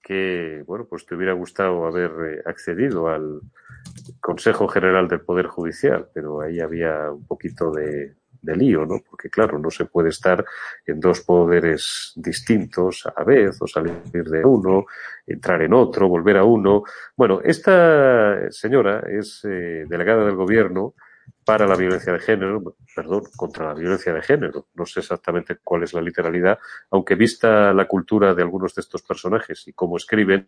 [0.00, 3.40] que, bueno, pues te hubiera gustado haber eh, accedido al
[4.20, 9.00] Consejo General del Poder Judicial, pero ahí había un poquito de, de lío, ¿no?
[9.08, 10.44] Porque claro, no se puede estar
[10.84, 14.86] en dos poderes distintos a la vez, o salir de uno,
[15.26, 16.82] entrar en otro, volver a uno.
[17.16, 20.94] Bueno, esta señora es eh, delegada del gobierno
[21.44, 24.66] para la violencia de género, perdón, contra la violencia de género.
[24.74, 26.58] No sé exactamente cuál es la literalidad,
[26.90, 30.46] aunque vista la cultura de algunos de estos personajes y cómo escriben,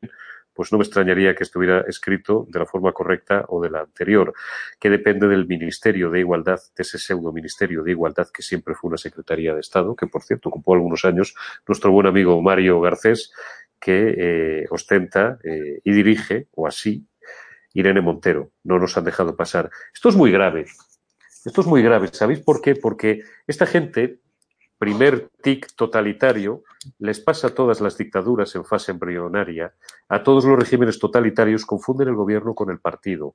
[0.55, 4.33] pues no me extrañaría que estuviera escrito de la forma correcta o de la anterior,
[4.79, 8.89] que depende del Ministerio de Igualdad, de ese pseudo Ministerio de Igualdad que siempre fue
[8.89, 11.35] una Secretaría de Estado, que por cierto ocupó algunos años
[11.67, 13.33] nuestro buen amigo Mario Garcés,
[13.81, 17.07] que eh, ostenta eh, y dirige, o así,
[17.75, 18.53] Irene Montero.
[18.63, 19.71] No nos han dejado pasar.
[19.93, 20.67] Esto es muy grave.
[21.45, 22.09] Esto es muy grave.
[22.13, 22.75] ¿Sabéis por qué?
[22.77, 24.21] Porque esta gente,
[24.79, 26.63] primer tic totalitario,
[26.99, 29.75] les pasa a todas las dictaduras en fase embrionaria,
[30.09, 33.35] a todos los regímenes totalitarios confunden el gobierno con el partido.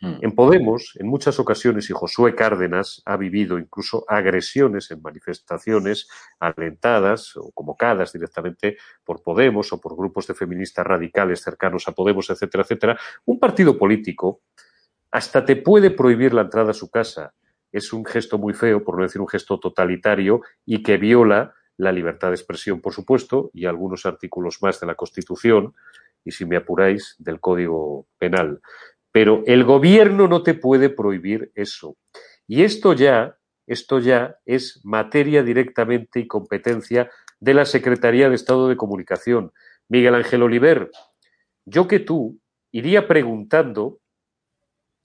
[0.00, 0.18] Mm.
[0.22, 7.36] En Podemos, en muchas ocasiones, y Josué Cárdenas ha vivido incluso agresiones en manifestaciones alentadas
[7.36, 12.62] o convocadas directamente por Podemos o por grupos de feministas radicales cercanos a Podemos, etcétera,
[12.62, 12.98] etcétera.
[13.26, 14.42] Un partido político
[15.10, 17.34] hasta te puede prohibir la entrada a su casa.
[17.72, 21.92] Es un gesto muy feo, por no decir un gesto totalitario, y que viola la
[21.92, 25.74] libertad de expresión, por supuesto, y algunos artículos más de la Constitución,
[26.24, 28.60] y si me apuráis, del Código Penal.
[29.12, 31.96] Pero el gobierno no te puede prohibir eso.
[32.46, 38.68] Y esto ya, esto ya es materia directamente y competencia de la Secretaría de Estado
[38.68, 39.52] de Comunicación.
[39.88, 40.90] Miguel Ángel Oliver,
[41.64, 42.40] yo que tú
[42.72, 44.00] iría preguntando,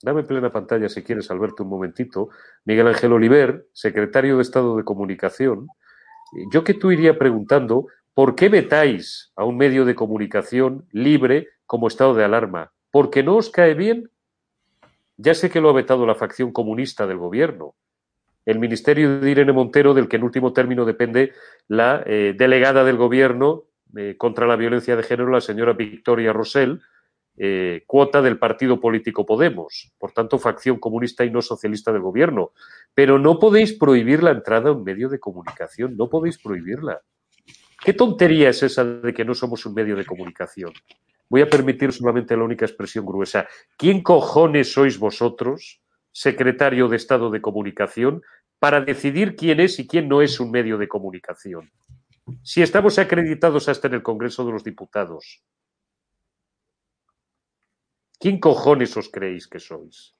[0.04, 2.28] dame plena pantalla si quieres, Alberto, un momentito,
[2.64, 5.68] Miguel Ángel Oliver, secretario de Estado de Comunicación,
[6.52, 11.88] yo que tú iría preguntando, ¿por qué vetáis a un medio de comunicación libre como
[11.88, 12.72] estado de alarma?
[12.94, 14.08] porque no os cae bien.
[15.16, 17.74] Ya sé que lo ha vetado la facción comunista del gobierno.
[18.46, 21.32] El ministerio de Irene Montero, del que en último término depende
[21.66, 23.64] la eh, delegada del gobierno
[23.96, 26.82] eh, contra la violencia de género, la señora Victoria Rosell,
[27.36, 32.52] eh, cuota del partido político Podemos, por tanto, facción comunista y no socialista del gobierno.
[32.94, 37.00] Pero no podéis prohibir la entrada a un medio de comunicación, no podéis prohibirla.
[37.84, 40.72] ¿Qué tontería es esa de que no somos un medio de comunicación?
[41.28, 43.46] Voy a permitir solamente la única expresión gruesa.
[43.76, 48.22] ¿Quién cojones sois vosotros, secretario de Estado de Comunicación,
[48.58, 51.70] para decidir quién es y quién no es un medio de comunicación?
[52.42, 55.42] Si estamos acreditados hasta en el Congreso de los Diputados.
[58.24, 60.16] ¿Quién cojones os creéis que sois?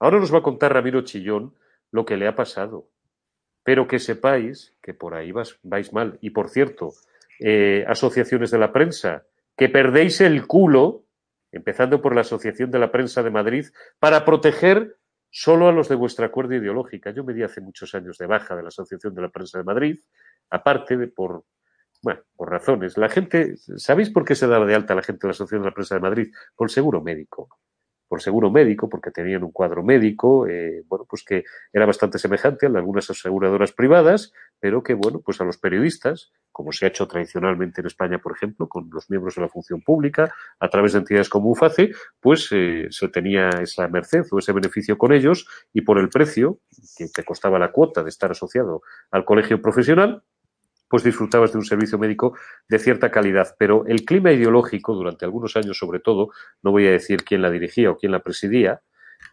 [0.00, 1.52] Ahora nos va a contar Ramiro Chillón
[1.92, 2.88] lo que le ha pasado.
[3.62, 6.16] Pero que sepáis que por ahí vais, mal.
[6.22, 6.94] Y por cierto,
[7.40, 11.04] eh, asociaciones de la prensa, que perdéis el culo,
[11.52, 13.66] empezando por la Asociación de la Prensa de Madrid,
[13.98, 14.96] para proteger
[15.28, 17.10] solo a los de vuestra cuerda ideológica.
[17.10, 19.64] Yo me di hace muchos años de baja de la Asociación de la Prensa de
[19.64, 19.98] Madrid,
[20.48, 21.44] aparte de por,
[22.02, 22.96] bueno, por razones.
[22.96, 25.68] La gente, ¿sabéis por qué se daba de alta la gente de la Asociación de
[25.68, 26.32] la Prensa de Madrid?
[26.54, 27.48] Por seguro médico
[28.08, 32.66] por seguro médico, porque tenían un cuadro médico, eh, bueno, pues que era bastante semejante
[32.66, 37.06] a algunas aseguradoras privadas, pero que, bueno, pues a los periodistas, como se ha hecho
[37.08, 41.00] tradicionalmente en España, por ejemplo, con los miembros de la función pública, a través de
[41.00, 45.82] entidades como UFACE, pues eh, se tenía esa merced o ese beneficio con ellos y
[45.82, 46.60] por el precio
[46.96, 50.22] que te costaba la cuota de estar asociado al colegio profesional,
[50.88, 52.36] pues disfrutabas de un servicio médico
[52.68, 53.54] de cierta calidad.
[53.58, 56.30] Pero el clima ideológico, durante algunos años sobre todo,
[56.62, 58.80] no voy a decir quién la dirigía o quién la presidía,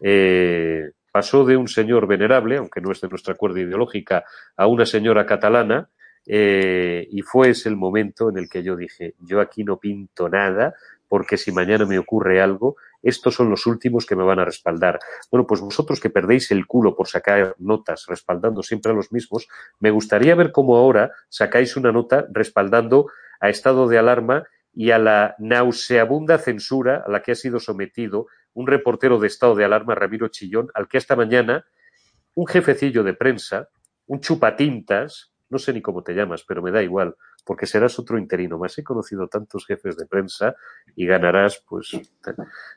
[0.00, 4.24] eh, pasó de un señor venerable, aunque no es de nuestra cuerda ideológica,
[4.56, 5.88] a una señora catalana,
[6.26, 10.28] eh, y fue ese el momento en el que yo dije, yo aquí no pinto
[10.28, 10.74] nada,
[11.06, 14.98] porque si mañana me ocurre algo, estos son los últimos que me van a respaldar.
[15.30, 19.46] Bueno, pues vosotros que perdéis el culo por sacar notas respaldando siempre a los mismos,
[19.78, 23.06] me gustaría ver cómo ahora sacáis una nota respaldando
[23.40, 28.26] a estado de alarma y a la nauseabunda censura a la que ha sido sometido
[28.54, 31.64] un reportero de estado de alarma, Ramiro Chillón, al que esta mañana
[32.34, 33.68] un jefecillo de prensa,
[34.06, 38.18] un chupatintas, no sé ni cómo te llamas, pero me da igual, porque serás otro
[38.18, 38.76] interino más.
[38.78, 40.56] He conocido tantos jefes de prensa
[40.96, 41.90] y ganarás, pues,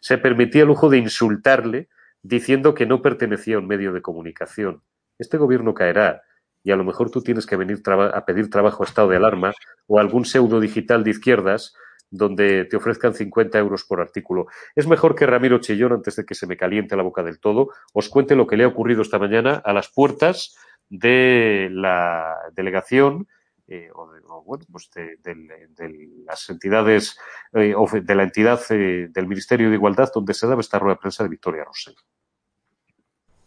[0.01, 1.89] se permitía el lujo de insultarle
[2.21, 4.84] diciendo que no pertenecía a un medio de comunicación.
[5.17, 6.23] Este gobierno caerá
[6.63, 9.53] y a lo mejor tú tienes que venir a pedir trabajo a estado de alarma
[9.88, 11.73] o algún pseudo digital de izquierdas
[12.10, 14.47] donde te ofrezcan 50 euros por artículo.
[14.75, 17.69] Es mejor que Ramiro Chillón, antes de que se me caliente la boca del todo,
[17.93, 20.56] os cuente lo que le ha ocurrido esta mañana a las puertas
[20.89, 23.27] de la delegación
[23.67, 25.17] eh, o, de, bueno, pues de,
[26.25, 27.17] las entidades
[27.53, 30.95] eh, o de la entidad eh, del Ministerio de Igualdad donde se daba esta rueda
[30.95, 31.95] de prensa de Victoria Rosell.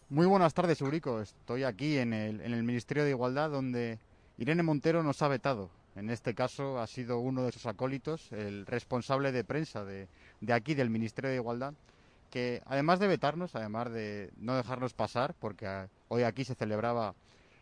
[0.09, 1.21] Muy buenas tardes, Eurico.
[1.21, 3.99] Estoy aquí en el, en el Ministerio de Igualdad donde
[4.37, 8.65] Irene Montero nos ha vetado en este caso ha sido uno de sus acólitos, el
[8.65, 10.07] responsable de prensa de,
[10.53, 11.73] aquí, del Ministerio de Igualdad,
[12.29, 15.67] que además de vetarnos, además de no dejarnos pasar, porque
[16.07, 17.13] hoy aquí se celebraba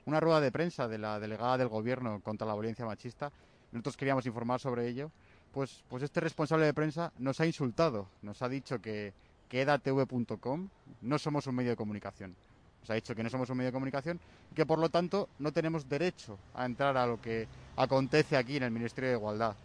[0.10, 3.32] una rueda de prensa de la delegada del Gobierno contra la violencia machista,
[3.72, 5.12] nosotros queríamos informar sobre ello,
[5.54, 9.14] pues, pues este responsable de prensa nos ha insultado, nos ha dicho que,
[9.48, 10.68] que edatv.com
[11.02, 12.36] no somos un medio de comunicación.
[12.82, 14.20] Nos ha dicho que no somos un medio de comunicación
[14.52, 18.58] y que por lo tanto no tenemos derecho a entrar a lo que acontece aquí
[18.58, 19.56] en el Ministerio de Igualdad.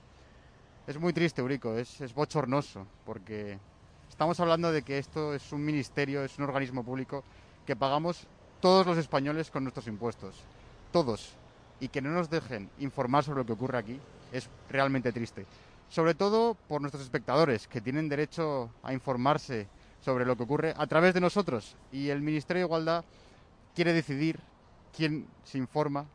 [0.87, 3.59] Es muy triste, Eurico, es, es bochornoso, porque
[4.11, 7.24] estamos hablando de que esto es un ministerio, es un organismo público
[7.64, 8.26] que pagamos
[8.64, 10.37] todos los españoles con nuestros impuestos.
[10.90, 11.35] Todos.
[11.81, 14.00] Y que no nos dejen informar sobre lo que ocurre aquí
[14.33, 15.44] es realmente triste.
[15.90, 19.66] Sobre todo por nuestros espectadores, que tienen derecho a informarse
[20.03, 21.77] sobre lo que ocurre a través de nosotros.
[21.92, 23.05] Y el Ministerio de Igualdad
[23.74, 24.40] quiere decidir
[24.96, 26.07] quién se informa,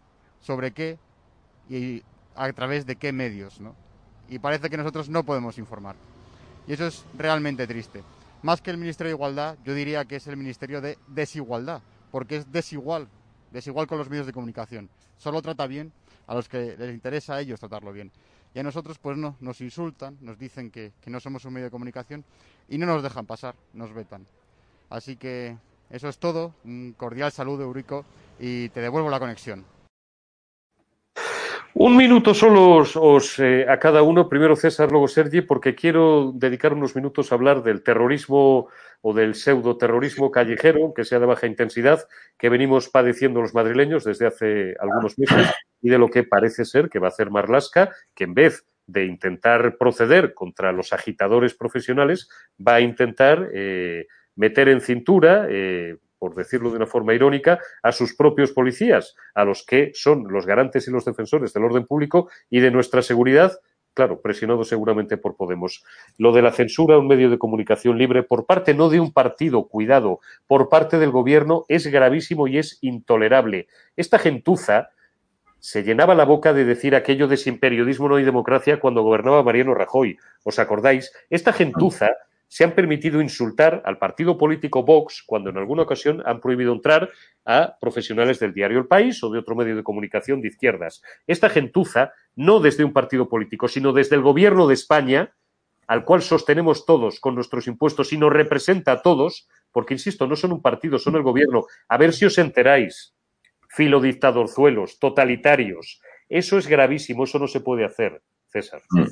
[0.42, 0.98] sobre qué
[1.70, 2.02] y
[2.36, 3.62] a través de qué medios.
[3.62, 3.76] ¿no?
[4.28, 5.96] Y parece que nosotros no podemos informar.
[6.68, 8.02] Y eso es realmente triste.
[8.42, 12.38] Más que el Ministerio de Igualdad, yo diría que es el Ministerio de Desigualdad, porque
[12.38, 13.08] es desigual,
[13.52, 14.90] desigual con los medios de comunicación.
[15.18, 15.92] Solo trata bien
[16.28, 18.12] a los que les interesa a ellos tratarlo bien.
[18.54, 21.66] Y a nosotros, pues no, nos insultan, nos dicen que, que no somos un medio
[21.66, 22.24] de comunicación
[22.68, 24.26] y no nos dejan pasar, nos vetan.
[24.90, 25.56] Así que
[25.90, 26.54] eso es todo.
[26.64, 28.06] Un cordial saludo, Eurico,
[28.40, 29.66] y te devuelvo la conexión.
[31.74, 36.74] Un minuto solo os, eh, a cada uno, primero César, luego Sergi, porque quiero dedicar
[36.74, 38.68] unos minutos a hablar del terrorismo
[39.02, 42.06] o del pseudo-terrorismo callejero, que sea de baja intensidad,
[42.38, 45.48] que venimos padeciendo los madrileños desde hace algunos meses
[45.82, 49.06] y de lo que parece ser que va a hacer Marlasca, que en vez de
[49.06, 56.36] intentar proceder contra los agitadores profesionales, va a intentar eh, meter en cintura, eh, por
[56.36, 60.88] decirlo de una forma irónica, a sus propios policías, a los que son los garantes
[60.88, 63.60] y los defensores del orden público y de nuestra seguridad,
[63.94, 65.84] claro, presionado seguramente por Podemos.
[66.18, 69.12] Lo de la censura a un medio de comunicación libre por parte no de un
[69.12, 73.68] partido, cuidado, por parte del gobierno es gravísimo y es intolerable.
[73.96, 74.90] Esta gentuza
[75.60, 79.44] se llenaba la boca de decir aquello de sin periodismo no hay democracia cuando gobernaba
[79.44, 80.18] Mariano Rajoy.
[80.44, 81.12] ¿Os acordáis?
[81.30, 82.12] Esta gentuza
[82.50, 87.10] se han permitido insultar al partido político Vox cuando en alguna ocasión han prohibido entrar
[87.46, 91.04] a profesionales del diario El País o de otro medio de comunicación de izquierdas.
[91.28, 95.36] Esta gentuza, no desde un partido político, sino desde el gobierno de España,
[95.88, 100.36] al cual sostenemos todos con nuestros impuestos y nos representa a todos, porque, insisto, no
[100.36, 101.66] son un partido, son el gobierno.
[101.88, 103.16] A ver si os enteráis,
[103.70, 106.02] filodictadorzuelos, totalitarios.
[106.28, 108.82] Eso es gravísimo, eso no se puede hacer, César.
[108.90, 109.06] Mm.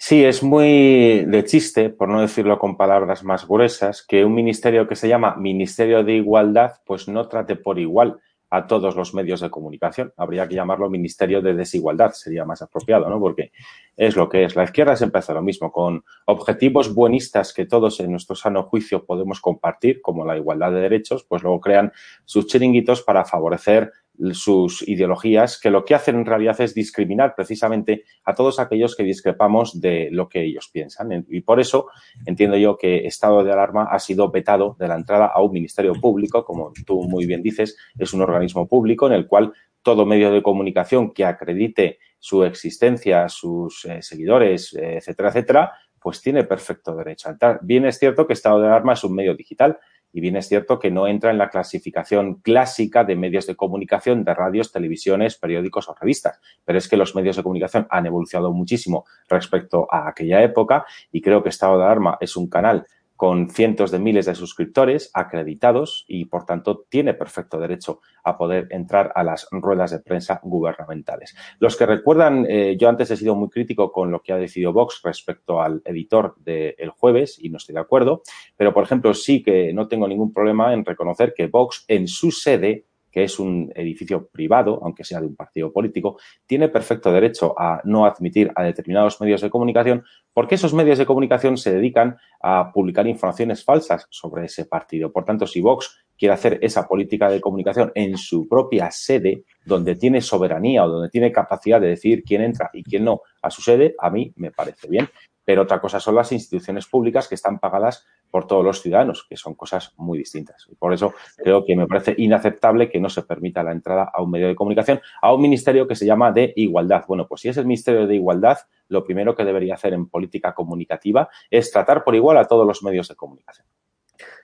[0.00, 4.86] Sí, es muy de chiste, por no decirlo con palabras más gruesas, que un ministerio
[4.86, 9.40] que se llama Ministerio de Igualdad, pues no trate por igual a todos los medios
[9.40, 10.12] de comunicación.
[10.16, 13.18] Habría que llamarlo Ministerio de Desigualdad, sería más apropiado, ¿no?
[13.18, 13.50] Porque
[13.96, 14.54] es lo que es.
[14.54, 19.04] La izquierda se empezó lo mismo, con objetivos buenistas que todos en nuestro sano juicio
[19.04, 21.92] podemos compartir, como la igualdad de derechos, pues luego crean
[22.24, 23.92] sus chiringuitos para favorecer
[24.32, 29.04] sus ideologías, que lo que hacen en realidad es discriminar precisamente a todos aquellos que
[29.04, 31.24] discrepamos de lo que ellos piensan.
[31.28, 31.88] Y por eso
[32.26, 35.94] entiendo yo que estado de alarma ha sido vetado de la entrada a un ministerio
[35.94, 39.52] público, como tú muy bien dices, es un organismo público en el cual
[39.82, 46.44] todo medio de comunicación que acredite su existencia, sus eh, seguidores, etcétera, etcétera, pues tiene
[46.44, 47.60] perfecto derecho a entrar.
[47.62, 49.78] Bien es cierto que estado de alarma es un medio digital,
[50.12, 54.24] y bien es cierto que no entra en la clasificación clásica de medios de comunicación,
[54.24, 56.40] de radios, televisiones, periódicos o revistas.
[56.64, 61.20] Pero es que los medios de comunicación han evolucionado muchísimo respecto a aquella época y
[61.20, 62.86] creo que Estado de Alarma es un canal
[63.18, 68.68] con cientos de miles de suscriptores acreditados y, por tanto, tiene perfecto derecho a poder
[68.70, 71.34] entrar a las ruedas de prensa gubernamentales.
[71.58, 74.72] Los que recuerdan, eh, yo antes he sido muy crítico con lo que ha decidido
[74.72, 78.22] Vox respecto al editor del jueves y no estoy de acuerdo,
[78.56, 82.30] pero, por ejemplo, sí que no tengo ningún problema en reconocer que Vox en su
[82.30, 82.84] sede
[83.18, 87.80] que es un edificio privado, aunque sea de un partido político, tiene perfecto derecho a
[87.82, 92.70] no admitir a determinados medios de comunicación porque esos medios de comunicación se dedican a
[92.72, 95.10] publicar informaciones falsas sobre ese partido.
[95.10, 99.96] Por tanto, si Vox quiere hacer esa política de comunicación en su propia sede, donde
[99.96, 103.62] tiene soberanía o donde tiene capacidad de decidir quién entra y quién no a su
[103.62, 105.08] sede, a mí me parece bien.
[105.48, 109.38] Pero otra cosa son las instituciones públicas que están pagadas por todos los ciudadanos, que
[109.38, 110.66] son cosas muy distintas.
[110.70, 114.20] Y por eso creo que me parece inaceptable que no se permita la entrada a
[114.20, 117.06] un medio de comunicación, a un ministerio que se llama de igualdad.
[117.08, 120.52] Bueno, pues si es el Ministerio de Igualdad, lo primero que debería hacer en política
[120.52, 123.66] comunicativa es tratar por igual a todos los medios de comunicación.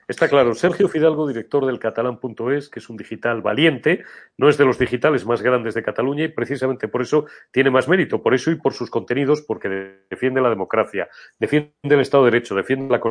[0.07, 4.03] Está claro, Sergio Fidalgo, director del catalán.es, que es un digital valiente,
[4.37, 7.87] no es de los digitales más grandes de Cataluña y precisamente por eso tiene más
[7.87, 12.31] mérito, por eso y por sus contenidos, porque defiende la democracia, defiende el Estado de
[12.31, 13.01] Derecho, defiende la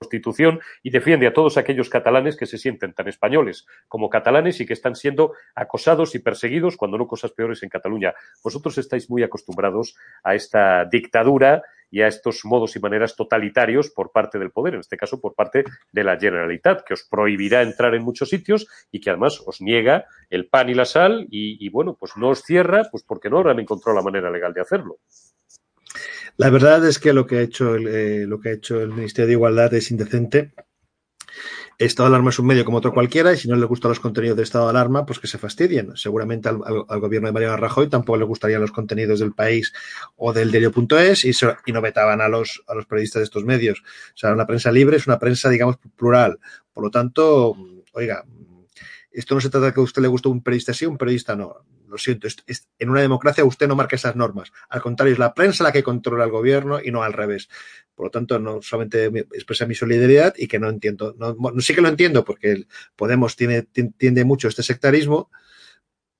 [0.00, 4.64] Constitución y defiende a todos aquellos catalanes que se sienten tan españoles como catalanes y
[4.64, 8.14] que están siendo acosados y perseguidos, cuando no cosas peores en Cataluña.
[8.42, 14.10] Vosotros estáis muy acostumbrados a esta dictadura y a estos modos y maneras totalitarios por
[14.10, 17.94] parte del poder, en este caso por parte de la Generalitat, que os prohibirá entrar
[17.94, 21.96] en muchos sitios y que además os niega el pan y la sal y, bueno,
[21.98, 24.98] pues no os cierra, pues porque no habrán encontrado la manera legal de hacerlo.
[26.40, 28.88] La verdad es que lo que ha hecho el, eh, lo que ha hecho el
[28.88, 30.54] Ministerio de Igualdad es indecente
[31.76, 34.00] Estado de alarma es un medio como otro cualquiera y si no le gustan los
[34.00, 35.94] contenidos de estado de alarma, pues que se fastidien.
[35.96, 36.58] Seguramente al,
[37.00, 39.74] gobierno de Mariano Rajoy tampoco le gustarían los contenidos del país
[40.16, 41.32] o del diario.es y,
[41.66, 43.80] y no vetaban a los, a los periodistas de estos medios.
[43.80, 46.38] O sea, una prensa libre es una prensa, digamos, plural.
[46.72, 47.54] Por lo tanto,
[47.92, 48.24] oiga,
[49.10, 51.36] esto no se trata de que a usted le guste un periodista sí, un periodista
[51.36, 52.28] no lo siento,
[52.78, 54.52] en una democracia usted no marca esas normas.
[54.68, 57.48] Al contrario, es la prensa la que controla el gobierno y no al revés.
[57.94, 61.80] Por lo tanto, no solamente expresa mi solidaridad y que no entiendo, no, sí que
[61.80, 65.30] lo entiendo porque Podemos tiene, tiende mucho este sectarismo,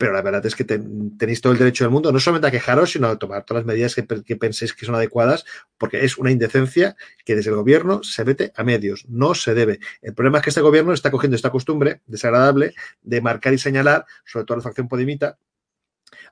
[0.00, 2.92] pero la verdad es que tenéis todo el derecho del mundo, no solamente a quejaros,
[2.92, 5.44] sino a tomar todas las medidas que, que, penséis que son adecuadas,
[5.76, 9.78] porque es una indecencia que desde el gobierno se vete a medios, no se debe.
[10.00, 12.72] El problema es que este gobierno está cogiendo esta costumbre desagradable
[13.02, 15.36] de marcar y señalar, sobre todo la facción Podimita,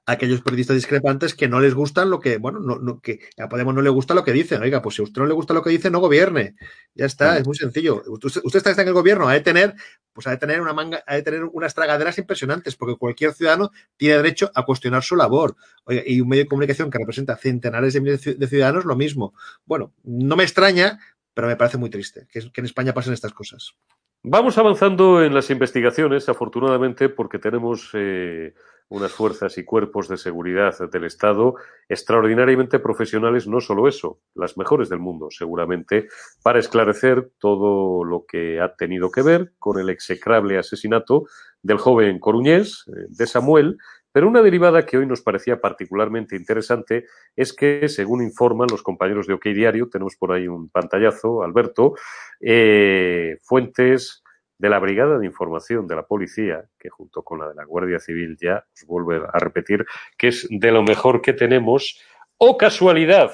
[0.09, 3.83] aquellos periodistas discrepantes que no les gustan lo que, bueno, no, que a Podemos no
[3.83, 4.62] le gusta lo que dicen.
[4.62, 6.57] Oiga, pues si a usted no le gusta lo que dice, no gobierne.
[6.95, 8.03] Ya está, es muy sencillo.
[8.07, 9.75] Usted, está, en el gobierno, ha de tener,
[10.19, 13.71] pues ha de tener una manga, ha de tener unas tragaderas impresionantes, porque cualquier ciudadano
[13.97, 15.55] tiene derecho a cuestionar su labor.
[15.89, 19.33] Y un medio de comunicación que representa centenares de miles de ciudadanos, lo mismo.
[19.64, 20.99] Bueno, no me extraña,
[21.35, 23.77] pero me parece muy triste que, que en España pasen estas cosas.
[24.25, 28.55] Vamos avanzando en las investigaciones, afortunadamente, porque tenemos eh,
[28.89, 31.55] unas fuerzas y cuerpos de seguridad del Estado
[31.89, 36.09] extraordinariamente profesionales, no solo eso, las mejores del mundo, seguramente,
[36.43, 41.26] para esclarecer todo lo que ha tenido que ver con el execrable asesinato
[41.62, 43.78] del joven coruñés, eh, de Samuel,
[44.11, 47.05] pero una derivada que hoy nos parecía particularmente interesante
[47.36, 51.95] es que, según informan los compañeros de OK Diario, tenemos por ahí un pantallazo, Alberto,
[52.41, 54.22] eh, fuentes
[54.59, 58.00] de la Brigada de Información de la Policía, que junto con la de la Guardia
[58.00, 59.86] Civil ya os vuelve a repetir,
[60.16, 62.00] que es de lo mejor que tenemos,
[62.36, 63.32] o casualidad,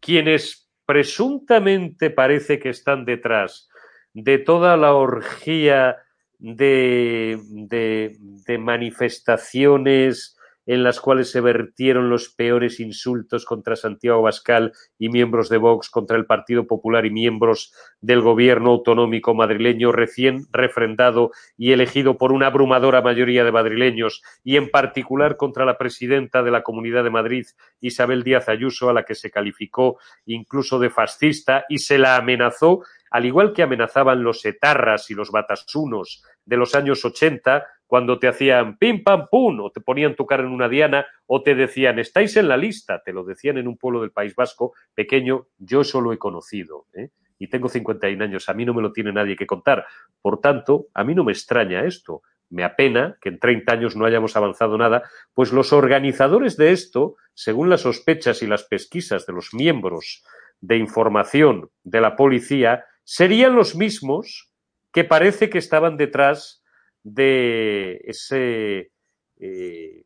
[0.00, 3.68] quienes presuntamente parece que están detrás
[4.12, 5.98] de toda la orgía
[6.38, 10.36] de, de, de manifestaciones
[10.70, 15.90] en las cuales se vertieron los peores insultos contra Santiago Bascal y miembros de Vox,
[15.90, 22.30] contra el Partido Popular y miembros del gobierno autonómico madrileño recién refrendado y elegido por
[22.30, 27.10] una abrumadora mayoría de madrileños, y en particular contra la presidenta de la Comunidad de
[27.10, 27.46] Madrid,
[27.80, 32.82] Isabel Díaz Ayuso, a la que se calificó incluso de fascista y se la amenazó
[33.10, 38.28] al igual que amenazaban los etarras y los batasunos de los años 80, cuando te
[38.28, 41.98] hacían pim pam pum, o te ponían tu cara en una diana, o te decían
[41.98, 45.80] estáis en la lista, te lo decían en un pueblo del País Vasco pequeño, yo
[45.80, 46.86] eso lo he conocido.
[46.94, 47.08] ¿eh?
[47.36, 49.86] Y tengo 51 años, a mí no me lo tiene nadie que contar.
[50.22, 52.22] Por tanto, a mí no me extraña esto.
[52.48, 55.02] Me apena que en 30 años no hayamos avanzado nada,
[55.34, 60.22] pues los organizadores de esto, según las sospechas y las pesquisas de los miembros
[60.60, 64.52] de información de la policía, serían los mismos
[64.92, 66.59] que parece que estaban detrás
[67.02, 68.90] de ese
[69.38, 70.04] eh,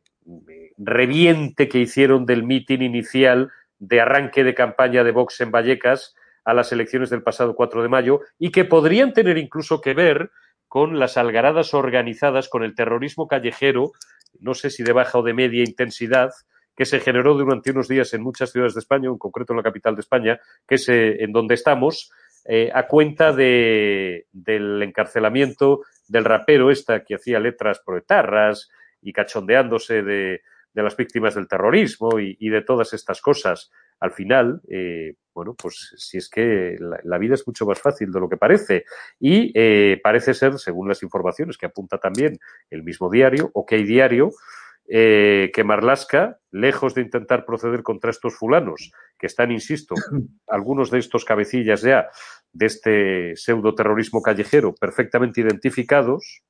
[0.77, 6.53] reviente que hicieron del mitin inicial de arranque de campaña de Vox en Vallecas a
[6.53, 10.31] las elecciones del pasado 4 de mayo y que podrían tener incluso que ver
[10.67, 13.91] con las algaradas organizadas, con el terrorismo callejero,
[14.39, 16.31] no sé si de baja o de media intensidad,
[16.75, 19.63] que se generó durante unos días en muchas ciudades de España, en concreto en la
[19.63, 22.11] capital de España, que es en donde estamos,
[22.47, 28.69] eh, a cuenta de, del encarcelamiento del rapero esta que hacía letras proetarras
[29.01, 30.41] y cachondeándose de,
[30.75, 33.71] de las víctimas del terrorismo y, de todas estas cosas.
[34.01, 38.19] Al final, eh, bueno, pues si es que la, vida es mucho más fácil de
[38.19, 38.83] lo que parece.
[39.17, 42.37] Y eh, parece ser, según las informaciones que apunta también
[42.69, 44.31] el mismo diario, o que hay diario,
[44.87, 49.95] eh, que Marlasca, lejos de intentar proceder contra estos fulanos, que están, insisto,
[50.47, 52.09] algunos de estos cabecillas ya
[52.51, 56.43] de este pseudo terrorismo callejero perfectamente identificados,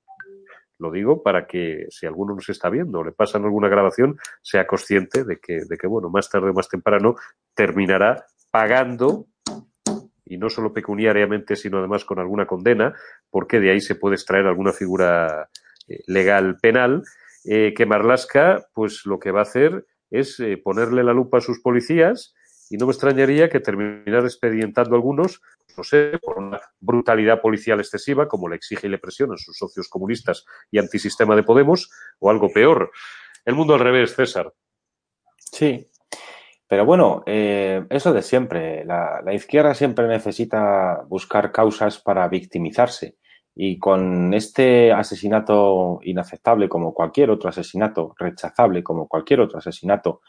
[0.77, 4.67] lo digo para que si alguno nos está viendo o le pasan alguna grabación, sea
[4.67, 7.15] consciente de que, de que, bueno, más tarde o más temprano
[7.53, 9.27] terminará pagando,
[10.25, 12.93] y no solo pecuniariamente, sino además con alguna condena,
[13.29, 15.49] porque de ahí se puede extraer alguna figura
[15.87, 17.03] eh, legal penal,
[17.47, 21.41] eh, que Marlaska, pues lo que va a hacer es eh, ponerle la lupa a
[21.41, 22.33] sus policías
[22.69, 25.41] y no me extrañaría que terminara expedientando algunos,
[25.77, 29.87] no sé, por una brutalidad policial excesiva, como le exige y le presionan sus socios
[29.87, 32.91] comunistas y antisistema de Podemos, o algo peor.
[33.43, 34.51] El mundo al revés, César.
[35.37, 35.87] Sí,
[36.67, 38.83] pero bueno, eh, eso de siempre.
[38.85, 43.17] La, la, izquierda siempre necesita buscar causas para victimizarse.
[43.55, 50.21] Y con este asesinato inaceptable, como cualquier otro asesinato, rechazable, como cualquier otro asesinato,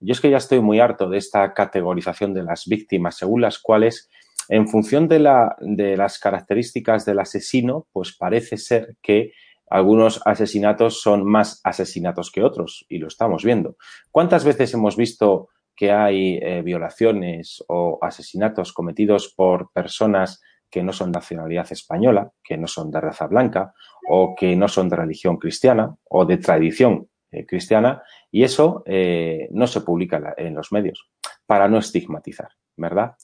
[0.00, 3.60] yo es que ya estoy muy harto de esta categorización de las víctimas, según las
[3.60, 4.10] cuales,
[4.48, 9.32] en función de, la, de las características del asesino, pues parece ser que
[9.70, 13.76] algunos asesinatos son más asesinatos que otros, y lo estamos viendo.
[14.10, 20.42] ¿Cuántas veces hemos visto que hay eh, violaciones o asesinatos cometidos por personas
[20.72, 23.74] que no son nacionalidad española, que no son de raza blanca
[24.08, 29.48] o que no son de religión cristiana o de tradición eh, cristiana y eso eh,
[29.52, 31.10] no se publica en los medios
[31.46, 33.16] para no estigmatizar, ¿verdad?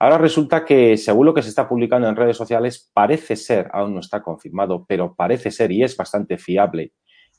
[0.00, 3.94] Ahora resulta que según lo que se está publicando en redes sociales parece ser, aún
[3.94, 6.92] no está confirmado, pero parece ser y es bastante fiable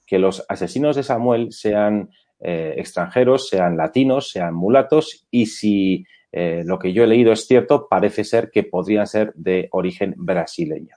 [0.06, 2.10] que los asesinos de Samuel sean
[2.40, 7.48] eh, extranjeros, sean latinos, sean mulatos y si eh, lo que yo he leído es
[7.48, 10.96] cierto, parece ser que podrían ser de origen brasileño.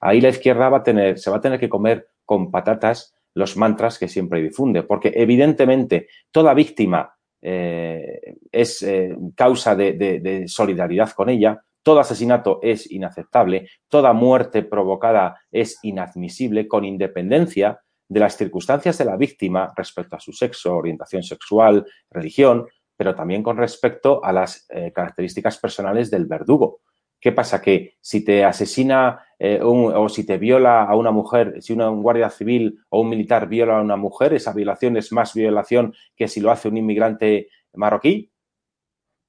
[0.00, 3.56] Ahí la izquierda va a tener, se va a tener que comer con patatas los
[3.56, 11.28] mantras que siempre difunde, porque evidentemente toda víctima eh, es eh, causa de solidaridad con
[11.28, 18.98] ella, todo asesinato es inaceptable, toda muerte provocada es inadmisible, con independencia de las circunstancias
[18.98, 22.66] de la víctima respecto a su sexo, orientación sexual, religión,
[23.02, 26.82] pero también con respecto a las eh, características personales del verdugo.
[27.20, 27.60] ¿Qué pasa?
[27.60, 32.30] Que si te asesina eh, o si te viola a una mujer, si un guardia
[32.30, 36.38] civil o un militar viola a una mujer, esa violación es más violación que si
[36.38, 38.30] lo hace un inmigrante marroquí.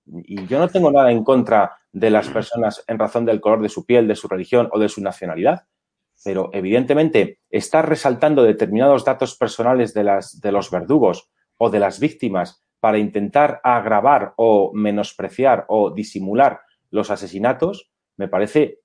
[0.06, 3.70] Y yo no tengo nada en contra de las personas en razón del color de
[3.70, 5.64] su piel, de su religión o de su nacionalidad,
[6.24, 12.98] pero evidentemente estar resaltando determinados datos personales de los verdugos o de las víctimas para
[12.98, 16.60] intentar agravar o menospreciar o disimular
[16.92, 18.80] los asesinatos, me parece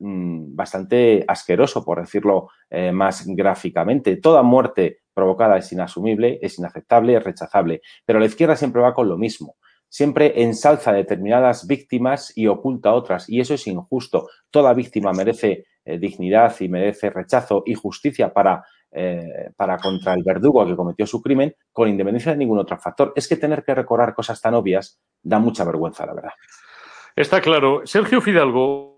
[0.00, 4.16] mmm, bastante asqueroso, por decirlo eh, más gráficamente.
[4.16, 9.08] Toda muerte provocada es inasumible, es inaceptable, es rechazable, pero la izquierda siempre va con
[9.08, 9.54] lo mismo.
[9.88, 14.30] Siempre ensalza determinadas víctimas y oculta otras, y eso es injusto.
[14.50, 18.64] Toda víctima merece eh, dignidad y merece rechazo y justicia para
[18.96, 23.12] eh, para contra el verdugo que cometió su crimen, con independencia de ningún otro factor.
[23.16, 26.32] Es que tener que recordar cosas tan obvias da mucha vergüenza, la verdad.
[27.16, 27.82] Está claro.
[27.84, 28.93] Sergio Fidalgo,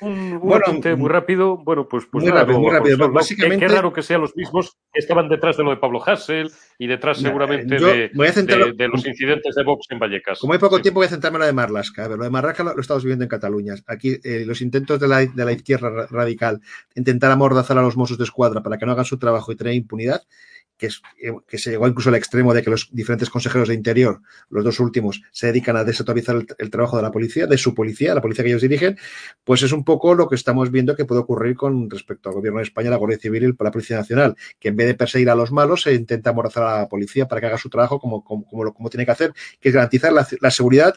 [0.00, 0.64] un, bueno,
[0.96, 1.56] muy rápido.
[1.56, 2.98] Bueno, pues, pues muy nada, rápido, muy rápido.
[2.98, 6.02] Pues básicamente, qué, raro que sean los mismos que estaban detrás de lo de Pablo
[6.04, 10.38] Hassel y detrás seguramente de, de, de, los incidentes de Vox en Vallecas.
[10.38, 10.82] Como hay poco sí.
[10.82, 12.04] tiempo, voy a centrarme en lo de Marlaska.
[12.04, 13.74] A ver, lo de Marlaska lo, lo estamos viviendo en Cataluña.
[13.86, 16.60] Aquí eh, los intentos de la, de la izquierda radical
[16.94, 19.74] intentar amordazar a los Mossos de Escuadra para que no hagan su trabajo y tener
[19.74, 20.22] impunidad
[20.76, 23.74] que, es, eh, que, se llegó incluso al extremo de que los diferentes consejeros de
[23.74, 24.20] interior,
[24.50, 27.74] los dos últimos, se dedican a desautorizar el, el, trabajo de la policía, de su
[27.74, 28.98] policía, la policía que ellos dirigen,
[29.44, 32.58] pues es un poco lo que estamos viendo que puede ocurrir con respecto al gobierno
[32.58, 35.34] de España, la Guardia Civil y la Policía Nacional, que en vez de perseguir a
[35.34, 38.46] los malos, se intenta amordazar a la policía para que haga su trabajo como, como,
[38.46, 40.96] como, como tiene que hacer, que es garantizar la, la seguridad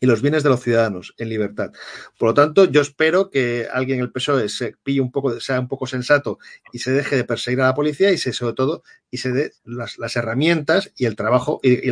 [0.00, 1.72] y los bienes de los ciudadanos en libertad.
[2.18, 5.68] Por lo tanto, yo espero que alguien el PSOE se pille un poco, sea un
[5.68, 6.38] poco sensato
[6.72, 9.52] y se deje de perseguir a la policía y se, sobre todo, y se dé
[9.64, 11.90] las, herramientas y el trabajo y,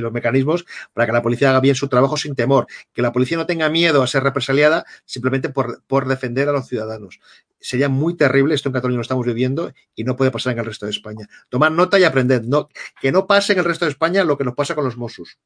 [0.00, 3.36] los mecanismos para que la policía haga bien su trabajo sin temor, que la policía
[3.36, 7.20] no tenga miedo a ser represaliada simplemente por, por defender a los ciudadanos.
[7.60, 10.64] Sería muy terrible, esto en Cataluña lo estamos viviendo y no puede pasar en el
[10.64, 11.28] resto de España.
[11.48, 12.42] Tomad nota y aprended,
[13.00, 15.38] que no pase en el resto de España lo que nos pasa con los Mossos.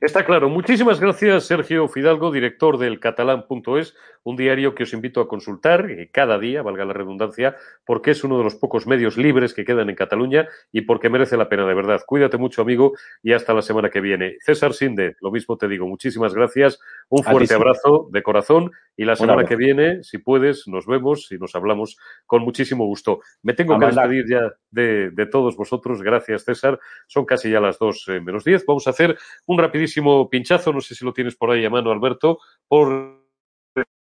[0.00, 0.48] Está claro.
[0.48, 6.08] Muchísimas gracias, Sergio Fidalgo, director del catalán.es, un diario que os invito a consultar eh,
[6.10, 9.90] cada día, valga la redundancia, porque es uno de los pocos medios libres que quedan
[9.90, 12.00] en Cataluña y porque merece la pena de verdad.
[12.06, 14.38] Cuídate mucho, amigo, y hasta la semana que viene.
[14.40, 15.86] César Sinde, lo mismo te digo.
[15.86, 16.80] Muchísimas gracias.
[17.10, 21.36] Un fuerte abrazo de corazón y la semana que viene, si puedes, nos vemos y
[21.36, 23.20] nos hablamos con muchísimo gusto.
[23.42, 26.02] Me tengo que despedir ya de, todos vosotros.
[26.02, 26.80] Gracias, César.
[27.06, 28.64] Son casi ya las dos eh, menos diez.
[28.66, 29.89] Vamos a hacer un rapidísimo
[30.30, 32.38] pinchazo, no sé si lo tienes por ahí a mano, Alberto,
[32.68, 33.18] por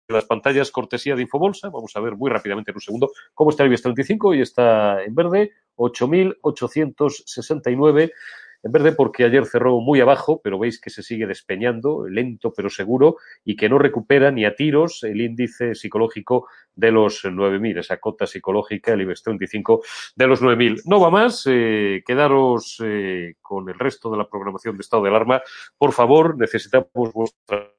[0.07, 1.69] las pantallas cortesía de Infobolsa.
[1.69, 5.03] Vamos a ver muy rápidamente en un segundo cómo está el IBEX 35 y está
[5.03, 8.11] en verde, 8.869
[8.63, 12.69] en verde porque ayer cerró muy abajo, pero veis que se sigue despeñando, lento pero
[12.69, 17.97] seguro, y que no recupera ni a tiros el índice psicológico de los 9.000, esa
[17.97, 19.81] cota psicológica, el IBEX 35
[20.15, 20.81] de los 9.000.
[20.85, 25.09] No va más, eh, quedaros eh, con el resto de la programación de estado de
[25.09, 25.41] alarma.
[25.77, 27.71] Por favor, necesitamos vuestra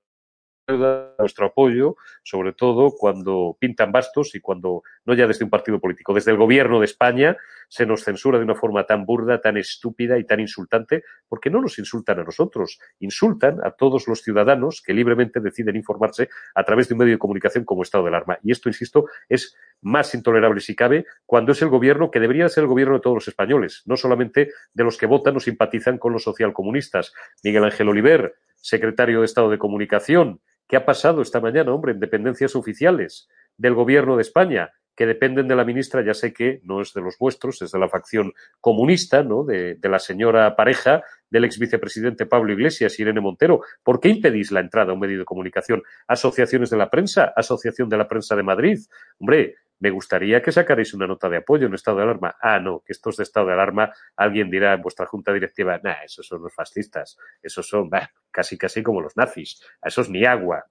[0.73, 6.14] nuestro apoyo, sobre todo cuando pintan bastos y cuando no ya desde un partido político,
[6.14, 7.37] desde el gobierno de España
[7.68, 11.61] se nos censura de una forma tan burda, tan estúpida y tan insultante, porque no
[11.61, 16.89] nos insultan a nosotros, insultan a todos los ciudadanos que libremente deciden informarse a través
[16.89, 18.39] de un medio de comunicación como Estado del Arma.
[18.43, 22.62] Y esto, insisto, es más intolerable si cabe cuando es el gobierno que debería ser
[22.62, 26.12] el gobierno de todos los españoles, no solamente de los que votan o simpatizan con
[26.12, 27.14] los socialcomunistas.
[27.45, 30.41] Miguel Ángel Oliver, secretario de Estado de Comunicación,
[30.71, 34.71] ¿Qué ha pasado esta mañana, hombre, en dependencias oficiales del Gobierno de España?
[35.01, 37.78] Que dependen de la ministra, ya sé que no es de los vuestros, es de
[37.78, 39.44] la facción comunista, ¿no?
[39.44, 43.62] De, la señora pareja del ex vicepresidente Pablo Iglesias, Irene Montero.
[43.82, 45.82] ¿Por qué impedís la entrada a un medio de comunicación?
[46.07, 48.78] Asociaciones de la prensa, Asociación de la Prensa de Madrid.
[49.18, 52.36] Hombre, me gustaría que sacarais una nota de apoyo en estado de alarma.
[52.38, 56.05] Ah, no, que estos de estado de alarma, alguien dirá en vuestra junta directiva, nah,
[56.05, 57.88] esos son los fascistas, esos son
[58.30, 60.66] casi casi como los nazis, a esos ni agua.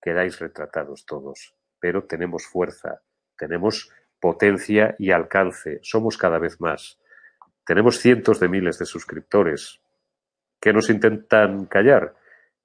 [0.00, 3.02] Quedáis retratados todos, pero tenemos fuerza,
[3.38, 6.98] tenemos potencia y alcance, somos cada vez más.
[7.64, 9.80] Tenemos cientos de miles de suscriptores
[10.60, 12.14] que nos intentan callar,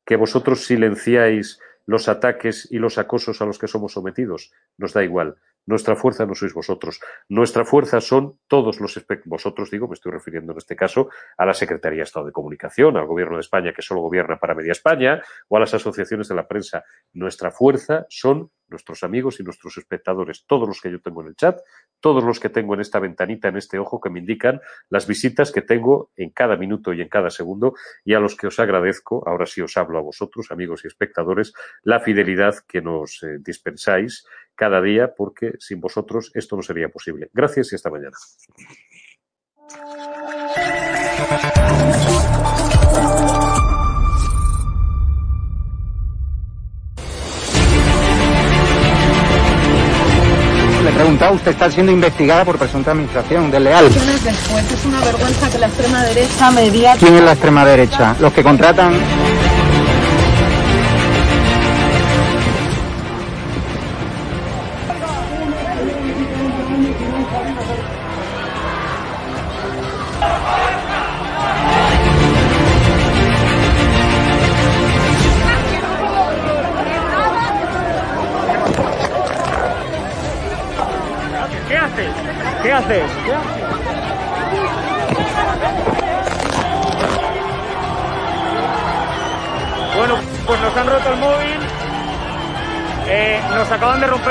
[0.05, 4.51] que vosotros silenciáis los ataques y los acosos a los que somos sometidos.
[4.78, 5.36] Nos da igual.
[5.65, 6.99] Nuestra fuerza no sois vosotros.
[7.30, 11.53] Nuestra fuerza son todos los vosotros, digo, me estoy refiriendo en este caso a la
[11.53, 15.21] Secretaría de Estado de Comunicación, al Gobierno de España que solo gobierna para Media España
[15.47, 16.84] o a las asociaciones de la prensa.
[17.13, 21.36] Nuestra fuerza son nuestros amigos y nuestros espectadores, todos los que yo tengo en el
[21.36, 21.59] chat,
[21.99, 25.51] todos los que tengo en esta ventanita, en este ojo, que me indican las visitas
[25.51, 29.24] que tengo en cada minuto y en cada segundo, y a los que os agradezco,
[29.28, 31.53] ahora sí os hablo a vosotros, amigos y espectadores,
[31.84, 37.30] la fidelidad que nos eh, dispensáis cada día, porque sin vosotros esto no sería posible.
[37.34, 38.18] Gracias y hasta mañana.
[50.94, 53.86] Preguntado, usted está siendo investigada por presunta administración desleal.
[53.89, 56.96] Después es una vergüenza que la extrema derecha media...
[56.98, 58.16] ¿Quién es la extrema derecha?
[58.20, 58.94] Los que contratan...